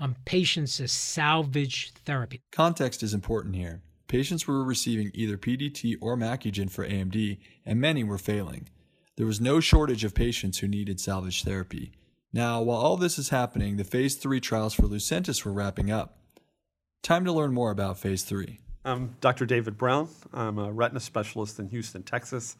on 0.00 0.16
patients 0.24 0.80
as 0.80 0.90
salvage 0.90 1.92
therapy. 2.04 2.40
Context 2.50 3.02
is 3.02 3.14
important 3.14 3.54
here. 3.54 3.82
Patients 4.08 4.46
were 4.46 4.64
receiving 4.64 5.12
either 5.14 5.36
PDT 5.36 5.96
or 6.00 6.16
Macugen 6.16 6.70
for 6.70 6.84
AMD, 6.84 7.38
and 7.64 7.80
many 7.80 8.02
were 8.02 8.18
failing. 8.18 8.68
There 9.16 9.26
was 9.26 9.40
no 9.40 9.60
shortage 9.60 10.02
of 10.02 10.14
patients 10.14 10.58
who 10.58 10.68
needed 10.68 10.98
salvage 10.98 11.44
therapy. 11.44 11.92
Now, 12.32 12.62
while 12.62 12.78
all 12.78 12.96
this 12.96 13.18
is 13.18 13.28
happening, 13.28 13.76
the 13.76 13.84
phase 13.84 14.16
3 14.16 14.40
trials 14.40 14.74
for 14.74 14.82
Lucentis 14.82 15.44
were 15.44 15.52
wrapping 15.52 15.90
up. 15.90 16.18
Time 17.02 17.24
to 17.24 17.32
learn 17.32 17.52
more 17.52 17.70
about 17.70 17.98
phase 17.98 18.22
3. 18.22 18.58
I'm 18.84 19.16
Dr. 19.20 19.46
David 19.46 19.76
Brown. 19.76 20.08
I'm 20.32 20.58
a 20.58 20.72
retina 20.72 21.00
specialist 21.00 21.58
in 21.58 21.68
Houston, 21.68 22.02
Texas, 22.02 22.56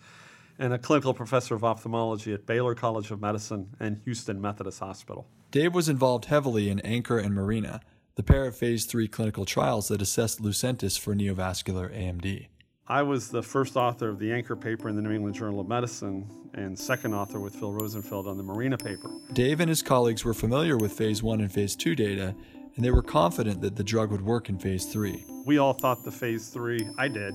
and 0.58 0.74
a 0.74 0.78
clinical 0.78 1.14
professor 1.14 1.54
of 1.54 1.64
ophthalmology 1.64 2.34
at 2.34 2.46
Baylor 2.46 2.74
College 2.74 3.10
of 3.10 3.20
Medicine 3.20 3.74
and 3.80 4.00
Houston 4.04 4.40
Methodist 4.40 4.80
Hospital. 4.80 5.26
Dave 5.50 5.74
was 5.74 5.88
involved 5.88 6.26
heavily 6.26 6.68
in 6.70 6.78
Anchor 6.80 7.18
and 7.18 7.34
Marina, 7.34 7.80
the 8.14 8.22
pair 8.22 8.44
of 8.44 8.56
phase 8.56 8.84
3 8.84 9.08
clinical 9.08 9.44
trials 9.44 9.88
that 9.88 10.00
assessed 10.00 10.40
Lucentis 10.40 10.98
for 10.98 11.14
neovascular 11.14 11.92
AMD. 11.92 12.46
I 12.86 13.02
was 13.02 13.30
the 13.30 13.42
first 13.42 13.76
author 13.76 14.08
of 14.08 14.18
the 14.18 14.32
Anchor 14.32 14.54
paper 14.54 14.88
in 14.88 14.96
the 14.96 15.02
New 15.02 15.12
England 15.12 15.34
Journal 15.34 15.60
of 15.60 15.68
Medicine 15.68 16.28
and 16.54 16.78
second 16.78 17.14
author 17.14 17.40
with 17.40 17.54
Phil 17.54 17.72
Rosenfeld 17.72 18.28
on 18.28 18.36
the 18.36 18.42
Marina 18.42 18.78
paper. 18.78 19.10
Dave 19.32 19.60
and 19.60 19.68
his 19.68 19.82
colleagues 19.82 20.24
were 20.24 20.34
familiar 20.34 20.76
with 20.76 20.92
phase 20.92 21.22
1 21.22 21.40
and 21.40 21.52
phase 21.52 21.74
2 21.74 21.94
data 21.94 22.34
and 22.76 22.84
they 22.84 22.90
were 22.90 23.02
confident 23.02 23.60
that 23.60 23.76
the 23.76 23.84
drug 23.84 24.10
would 24.10 24.22
work 24.22 24.48
in 24.48 24.58
phase 24.58 24.86
three. 24.86 25.24
We 25.44 25.58
all 25.58 25.72
thought 25.72 26.04
the 26.04 26.10
phase 26.10 26.48
three, 26.48 26.88
I 26.98 27.08
did, 27.08 27.34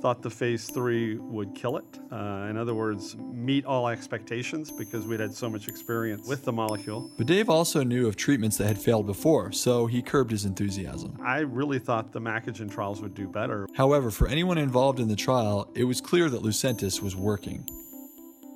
thought 0.00 0.22
the 0.22 0.30
phase 0.30 0.68
three 0.70 1.16
would 1.16 1.54
kill 1.54 1.76
it. 1.76 1.84
Uh, 2.10 2.46
in 2.48 2.56
other 2.56 2.74
words, 2.74 3.16
meet 3.16 3.64
all 3.66 3.88
expectations 3.88 4.70
because 4.70 5.06
we'd 5.06 5.20
had 5.20 5.34
so 5.34 5.48
much 5.48 5.68
experience 5.68 6.26
with 6.26 6.44
the 6.44 6.52
molecule. 6.52 7.10
But 7.18 7.26
Dave 7.26 7.50
also 7.50 7.82
knew 7.82 8.08
of 8.08 8.16
treatments 8.16 8.56
that 8.56 8.66
had 8.66 8.78
failed 8.78 9.06
before, 9.06 9.52
so 9.52 9.86
he 9.86 10.00
curbed 10.00 10.30
his 10.30 10.44
enthusiasm. 10.44 11.18
I 11.22 11.40
really 11.40 11.78
thought 11.78 12.12
the 12.12 12.20
Macugen 12.20 12.70
trials 12.70 13.02
would 13.02 13.14
do 13.14 13.28
better. 13.28 13.68
However, 13.74 14.10
for 14.10 14.26
anyone 14.26 14.58
involved 14.58 15.00
in 15.00 15.08
the 15.08 15.16
trial, 15.16 15.70
it 15.74 15.84
was 15.84 16.00
clear 16.00 16.30
that 16.30 16.42
Lucentis 16.42 17.02
was 17.02 17.14
working. 17.14 17.68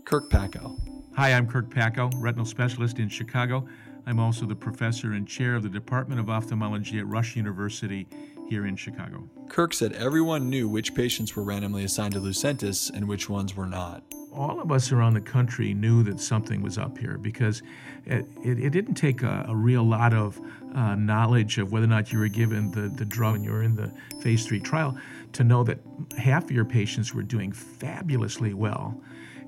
Kirk 0.05 0.31
Packo. 0.31 0.79
Hi, 1.17 1.33
I'm 1.33 1.47
Kirk 1.47 1.69
Packo, 1.71 2.11
retinal 2.17 2.47
specialist 2.47 2.99
in 2.99 3.09
Chicago. 3.09 3.67
I'm 4.07 4.19
also 4.21 4.45
the 4.45 4.55
professor 4.55 5.13
and 5.13 5.27
chair 5.27 5.55
of 5.55 5.63
the 5.63 5.69
Department 5.69 6.21
of 6.21 6.29
Ophthalmology 6.29 6.99
at 6.99 7.07
Rush 7.07 7.37
University 7.37 8.07
here 8.49 8.67
in 8.67 8.77
Chicago. 8.77 9.29
Kirk 9.49 9.73
said 9.75 9.93
everyone 9.93 10.51
knew 10.51 10.69
which 10.69 10.95
patients 10.95 11.35
were 11.35 11.43
randomly 11.43 11.85
assigned 11.85 12.15
to 12.15 12.21
Lucentis 12.21 12.91
and 12.91 13.09
which 13.09 13.29
ones 13.29 13.57
were 13.57 13.67
not. 13.67 14.03
All 14.33 14.61
of 14.61 14.73
us 14.73 14.91
around 14.91 15.15
the 15.15 15.21
country 15.21 15.75
knew 15.75 16.03
that 16.03 16.19
something 16.19 16.61
was 16.61 16.77
up 16.77 16.99
here 16.99 17.19
because 17.19 17.63
it, 18.05 18.27
it, 18.43 18.59
it 18.59 18.71
didn't 18.71 18.95
take 18.95 19.23
a, 19.23 19.47
a, 19.49 19.55
real 19.55 19.85
lot 19.85 20.13
of 20.13 20.41
uh, 20.75 20.97
knowledge 20.97 21.59
of 21.59 21.71
whether 21.71 21.85
or 21.85 21.89
not 21.89 22.13
you 22.13 22.19
were 22.19 22.29
given 22.29 22.71
the, 22.73 22.89
the 22.89 23.05
drug 23.05 23.35
when 23.35 23.45
you 23.45 23.53
were 23.53 23.63
in 23.63 23.77
the 23.77 23.93
phase 24.21 24.45
three 24.45 24.59
trial 24.59 24.99
to 25.33 25.45
know 25.45 25.63
that 25.63 25.79
half 26.19 26.45
of 26.45 26.51
your 26.51 26.65
patients 26.65 27.15
were 27.15 27.23
doing 27.23 27.53
fabulously 27.53 28.55
well 28.55 29.01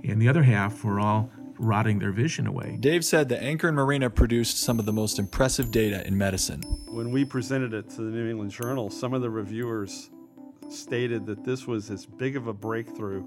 and 0.05 0.23
the 0.23 0.29
other 0.29 0.43
half 0.43 0.85
were 0.85 1.01
all 1.01 1.31
rotting 1.59 1.99
their 1.99 2.13
vision 2.13 2.47
away. 2.47 2.77
Dave 2.81 3.05
said 3.05 3.29
that 3.29 3.43
Anchor 3.43 3.69
and 3.69 3.77
Marina 3.77 4.11
produced 4.11 4.61
some 4.61 4.79
of 4.79 4.87
the 4.87 4.93
most 4.93 5.19
impressive 5.19 5.71
data 5.71 6.07
in 6.07 6.17
medicine. 6.17 6.63
When 6.89 7.11
we 7.11 7.25
presented 7.25 7.75
it 7.75 7.91
to 7.91 7.97
the 7.97 8.11
New 8.11 8.29
England 8.31 8.51
Journal, 8.51 8.91
some 8.91 9.15
of 9.15 9.23
the 9.23 9.31
reviewers 9.31 10.11
stated 10.71 11.27
that 11.27 11.45
this 11.45 11.67
was 11.67 11.91
as 11.91 12.07
big 12.07 12.37
of 12.37 12.47
a 12.47 12.53
breakthrough 12.53 13.27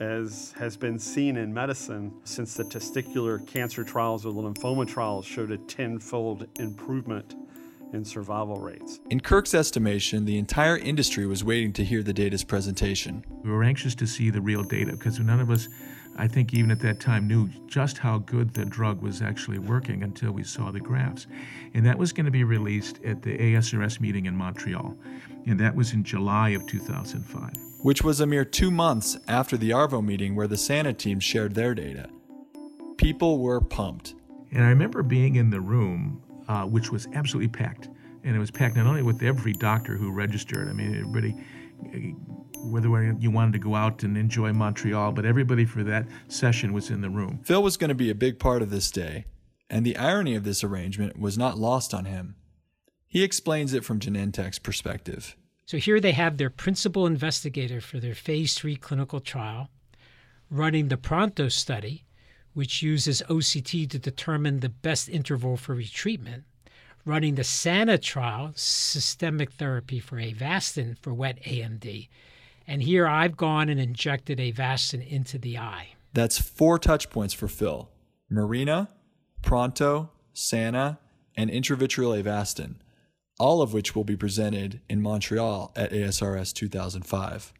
as 0.00 0.54
has 0.58 0.76
been 0.76 0.98
seen 0.98 1.36
in 1.36 1.52
medicine 1.52 2.12
since 2.24 2.54
the 2.54 2.64
testicular 2.64 3.46
cancer 3.46 3.84
trials 3.84 4.24
or 4.24 4.32
the 4.32 4.40
lymphoma 4.40 4.86
trials 4.86 5.26
showed 5.26 5.50
a 5.50 5.58
tenfold 5.58 6.46
improvement 6.58 7.34
in 7.92 8.04
survival 8.04 8.56
rates. 8.56 9.00
In 9.10 9.20
Kirk's 9.20 9.52
estimation, 9.52 10.24
the 10.24 10.38
entire 10.38 10.78
industry 10.78 11.26
was 11.26 11.44
waiting 11.44 11.72
to 11.74 11.84
hear 11.84 12.02
the 12.02 12.12
data's 12.12 12.44
presentation. 12.44 13.24
We 13.42 13.50
were 13.50 13.62
anxious 13.62 13.94
to 13.96 14.06
see 14.06 14.30
the 14.30 14.40
real 14.40 14.62
data 14.62 14.92
because 14.92 15.18
none 15.18 15.40
of 15.40 15.50
us 15.50 15.68
I 16.16 16.28
think 16.28 16.52
even 16.52 16.70
at 16.70 16.80
that 16.80 17.00
time 17.00 17.26
knew 17.26 17.48
just 17.66 17.98
how 17.98 18.18
good 18.18 18.52
the 18.52 18.64
drug 18.64 19.00
was 19.00 19.22
actually 19.22 19.58
working 19.58 20.02
until 20.02 20.32
we 20.32 20.42
saw 20.42 20.70
the 20.70 20.80
graphs. 20.80 21.26
And 21.74 21.86
that 21.86 21.98
was 21.98 22.12
going 22.12 22.26
to 22.26 22.30
be 22.30 22.44
released 22.44 23.00
at 23.04 23.22
the 23.22 23.36
ASRS 23.38 24.00
meeting 24.00 24.26
in 24.26 24.36
Montreal. 24.36 24.96
And 25.46 25.58
that 25.60 25.74
was 25.74 25.92
in 25.92 26.04
July 26.04 26.50
of 26.50 26.66
2005. 26.66 27.50
Which 27.82 28.02
was 28.02 28.20
a 28.20 28.26
mere 28.26 28.44
two 28.44 28.70
months 28.70 29.16
after 29.28 29.56
the 29.56 29.70
ARVO 29.70 30.04
meeting 30.04 30.34
where 30.34 30.46
the 30.46 30.58
SANA 30.58 30.92
team 30.94 31.20
shared 31.20 31.54
their 31.54 31.74
data. 31.74 32.10
People 32.98 33.38
were 33.38 33.60
pumped. 33.60 34.14
And 34.52 34.62
I 34.62 34.68
remember 34.68 35.02
being 35.02 35.36
in 35.36 35.48
the 35.48 35.60
room, 35.60 36.22
uh, 36.48 36.64
which 36.64 36.90
was 36.90 37.06
absolutely 37.14 37.48
packed. 37.48 37.88
And 38.24 38.36
it 38.36 38.38
was 38.38 38.50
packed 38.50 38.76
not 38.76 38.86
only 38.86 39.02
with 39.02 39.22
every 39.22 39.54
doctor 39.54 39.96
who 39.96 40.10
registered, 40.10 40.68
I 40.68 40.72
mean, 40.72 40.94
everybody 40.94 41.34
whether 42.62 43.16
you 43.18 43.30
wanted 43.30 43.52
to 43.52 43.58
go 43.58 43.74
out 43.74 44.02
and 44.02 44.16
enjoy 44.16 44.52
Montreal, 44.52 45.12
but 45.12 45.24
everybody 45.24 45.64
for 45.64 45.82
that 45.84 46.06
session 46.28 46.72
was 46.72 46.90
in 46.90 47.00
the 47.00 47.10
room. 47.10 47.40
Phil 47.42 47.62
was 47.62 47.76
going 47.76 47.88
to 47.88 47.94
be 47.94 48.10
a 48.10 48.14
big 48.14 48.38
part 48.38 48.62
of 48.62 48.70
this 48.70 48.90
day, 48.90 49.24
and 49.68 49.84
the 49.84 49.96
irony 49.96 50.34
of 50.34 50.44
this 50.44 50.62
arrangement 50.62 51.18
was 51.18 51.38
not 51.38 51.58
lost 51.58 51.94
on 51.94 52.04
him. 52.04 52.36
He 53.06 53.24
explains 53.24 53.74
it 53.74 53.84
from 53.84 53.98
Genentech's 53.98 54.58
perspective. 54.58 55.36
So 55.66 55.78
here 55.78 56.00
they 56.00 56.12
have 56.12 56.36
their 56.36 56.50
principal 56.50 57.06
investigator 57.06 57.80
for 57.80 57.98
their 57.98 58.14
phase 58.14 58.54
three 58.54 58.76
clinical 58.76 59.20
trial 59.20 59.68
running 60.50 60.88
the 60.88 60.96
Pronto 60.96 61.48
study, 61.48 62.04
which 62.54 62.82
uses 62.82 63.22
OCT 63.28 63.88
to 63.88 63.98
determine 63.98 64.60
the 64.60 64.68
best 64.68 65.08
interval 65.08 65.56
for 65.56 65.76
retreatment, 65.76 66.42
running 67.04 67.36
the 67.36 67.44
SANA 67.44 67.98
trial, 67.98 68.52
systemic 68.56 69.52
therapy 69.52 70.00
for 70.00 70.16
Avastin 70.16 70.98
for 70.98 71.14
wet 71.14 71.40
AMD, 71.44 72.08
and 72.66 72.82
here 72.82 73.06
I've 73.06 73.36
gone 73.36 73.68
and 73.68 73.80
injected 73.80 74.38
Avastin 74.38 75.06
into 75.06 75.38
the 75.38 75.58
eye. 75.58 75.88
That's 76.12 76.40
four 76.40 76.78
touch 76.78 77.10
points 77.10 77.34
for 77.34 77.48
Phil 77.48 77.88
Marina, 78.28 78.90
Pronto, 79.42 80.10
SANA, 80.32 80.98
and 81.36 81.50
intravitreal 81.50 82.22
Avastin, 82.22 82.76
all 83.38 83.62
of 83.62 83.72
which 83.72 83.94
will 83.94 84.04
be 84.04 84.16
presented 84.16 84.80
in 84.88 85.02
Montreal 85.02 85.72
at 85.76 85.92
ASRS 85.92 86.52
2005. 86.52 87.52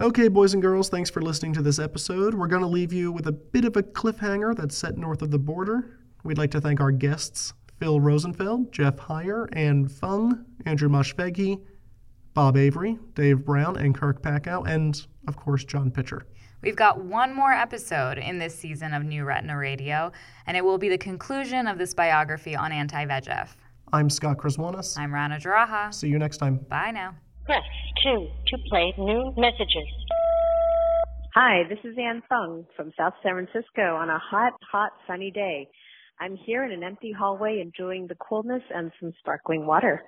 Okay, 0.00 0.28
boys 0.28 0.54
and 0.54 0.62
girls, 0.62 0.88
thanks 0.88 1.10
for 1.10 1.20
listening 1.20 1.52
to 1.54 1.62
this 1.62 1.80
episode. 1.80 2.32
We're 2.32 2.46
going 2.46 2.62
to 2.62 2.68
leave 2.68 2.92
you 2.92 3.10
with 3.10 3.26
a 3.26 3.32
bit 3.32 3.64
of 3.64 3.76
a 3.76 3.82
cliffhanger 3.82 4.54
that's 4.54 4.76
set 4.76 4.96
north 4.96 5.22
of 5.22 5.32
the 5.32 5.40
border. 5.40 5.98
We'd 6.22 6.38
like 6.38 6.52
to 6.52 6.60
thank 6.60 6.80
our 6.80 6.92
guests, 6.92 7.52
Phil 7.78 8.00
Rosenfeld, 8.00 8.72
Jeff 8.72 8.96
Heier, 8.96 9.48
and 9.52 9.90
Fung, 9.90 10.44
Andrew 10.66 10.88
Moshfeghi, 10.88 11.60
Bob 12.34 12.56
Avery, 12.56 12.98
Dave 13.14 13.44
Brown, 13.44 13.76
and 13.76 13.94
Kirk 13.94 14.22
Packo, 14.22 14.66
and 14.68 15.06
of 15.26 15.36
course, 15.36 15.64
John 15.64 15.90
Pitcher. 15.90 16.26
We've 16.60 16.76
got 16.76 17.04
one 17.04 17.32
more 17.34 17.52
episode 17.52 18.18
in 18.18 18.38
this 18.38 18.54
season 18.54 18.92
of 18.92 19.04
New 19.04 19.24
Retina 19.24 19.56
Radio, 19.56 20.10
and 20.46 20.56
it 20.56 20.64
will 20.64 20.78
be 20.78 20.88
the 20.88 20.98
conclusion 20.98 21.68
of 21.68 21.78
this 21.78 21.94
biography 21.94 22.56
on 22.56 22.72
anti 22.72 23.06
VEGF. 23.06 23.50
I'm 23.92 24.10
Scott 24.10 24.38
Krzywonos. 24.38 24.98
I'm 24.98 25.14
Rana 25.14 25.38
Jaraha. 25.38 25.94
See 25.94 26.08
you 26.08 26.18
next 26.18 26.38
time. 26.38 26.56
Bye 26.68 26.90
now. 26.90 27.14
Press 27.46 27.62
2 28.04 28.28
to 28.48 28.58
play 28.68 28.92
new 28.98 29.32
messages. 29.36 29.88
Hi, 31.34 31.62
this 31.68 31.78
is 31.84 31.96
Ann 31.96 32.22
Fung 32.28 32.66
from 32.76 32.90
South 32.98 33.14
San 33.22 33.34
Francisco 33.34 33.94
on 33.94 34.10
a 34.10 34.18
hot, 34.18 34.52
hot, 34.70 34.90
sunny 35.06 35.30
day. 35.30 35.68
I'm 36.20 36.36
here 36.36 36.64
in 36.64 36.72
an 36.72 36.82
empty 36.82 37.12
hallway 37.16 37.60
enjoying 37.62 38.08
the 38.08 38.16
coolness 38.16 38.62
and 38.74 38.90
some 39.00 39.12
sparkling 39.20 39.66
water. 39.66 40.02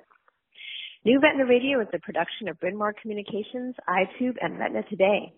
New 1.05 1.21
Retina 1.21 1.47
Radio 1.47 1.81
is 1.81 1.87
a 1.95 2.01
production 2.01 2.49
of 2.49 2.59
Bryn 2.59 2.77
Mawr 2.77 2.93
Communications, 3.01 3.77
Eyetube, 3.89 4.35
and 4.41 4.59
Retina 4.59 4.83
Today. 4.91 5.33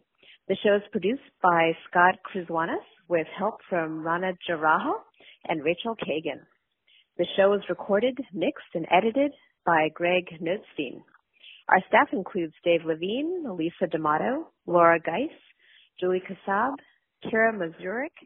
The 0.49 0.57
show 0.65 0.75
is 0.77 0.83
produced 0.91 1.29
by 1.43 1.73
Scott 1.89 2.15
Krzywonos 2.25 2.87
with 3.07 3.27
help 3.39 3.57
from 3.69 4.03
Rana 4.03 4.33
Jaraha 4.49 4.95
and 5.47 5.63
Rachel 5.63 5.95
Kagan. 5.95 6.41
The 7.19 7.27
show 7.37 7.53
is 7.53 7.61
recorded, 7.69 8.19
mixed, 8.33 8.75
and 8.75 8.87
edited 8.91 9.33
by 9.67 9.91
Greg 9.95 10.25
Notstein. 10.41 11.03
Our 11.69 11.83
staff 11.89 12.09
includes 12.13 12.55
Dave 12.65 12.87
Levine, 12.87 13.45
Lisa 13.57 13.89
D'Amato, 13.91 14.49
Laura 14.67 14.99
Geis, 14.99 15.37
Julie 16.01 16.23
Kassab, 16.27 16.77
Kira 17.27 17.53
Mazurik, 17.53 18.17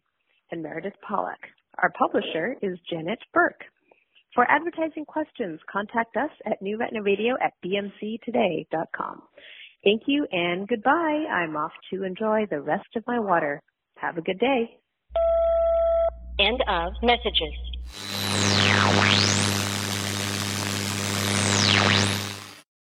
and 0.52 0.62
Meredith 0.62 0.94
Pollack. 1.06 1.40
Our 1.82 1.92
publisher 1.98 2.56
is 2.62 2.78
Janet 2.90 3.18
Burke. 3.34 3.64
For 4.34 4.50
advertising 4.50 5.04
questions, 5.06 5.60
contact 5.70 6.16
us 6.16 6.30
at 6.44 6.60
New 6.60 6.78
Retina 6.78 7.02
Radio 7.02 7.34
at 7.42 7.52
bmctoday.com. 7.64 9.22
Thank 9.84 10.02
you 10.06 10.26
and 10.32 10.66
goodbye. 10.66 11.24
I'm 11.30 11.56
off 11.56 11.72
to 11.92 12.04
enjoy 12.04 12.46
the 12.50 12.60
rest 12.60 12.88
of 12.96 13.04
my 13.06 13.18
water. 13.18 13.62
Have 13.98 14.18
a 14.18 14.22
good 14.22 14.38
day. 14.38 14.78
End 16.38 16.62
of 16.68 16.92
messages. 17.02 17.54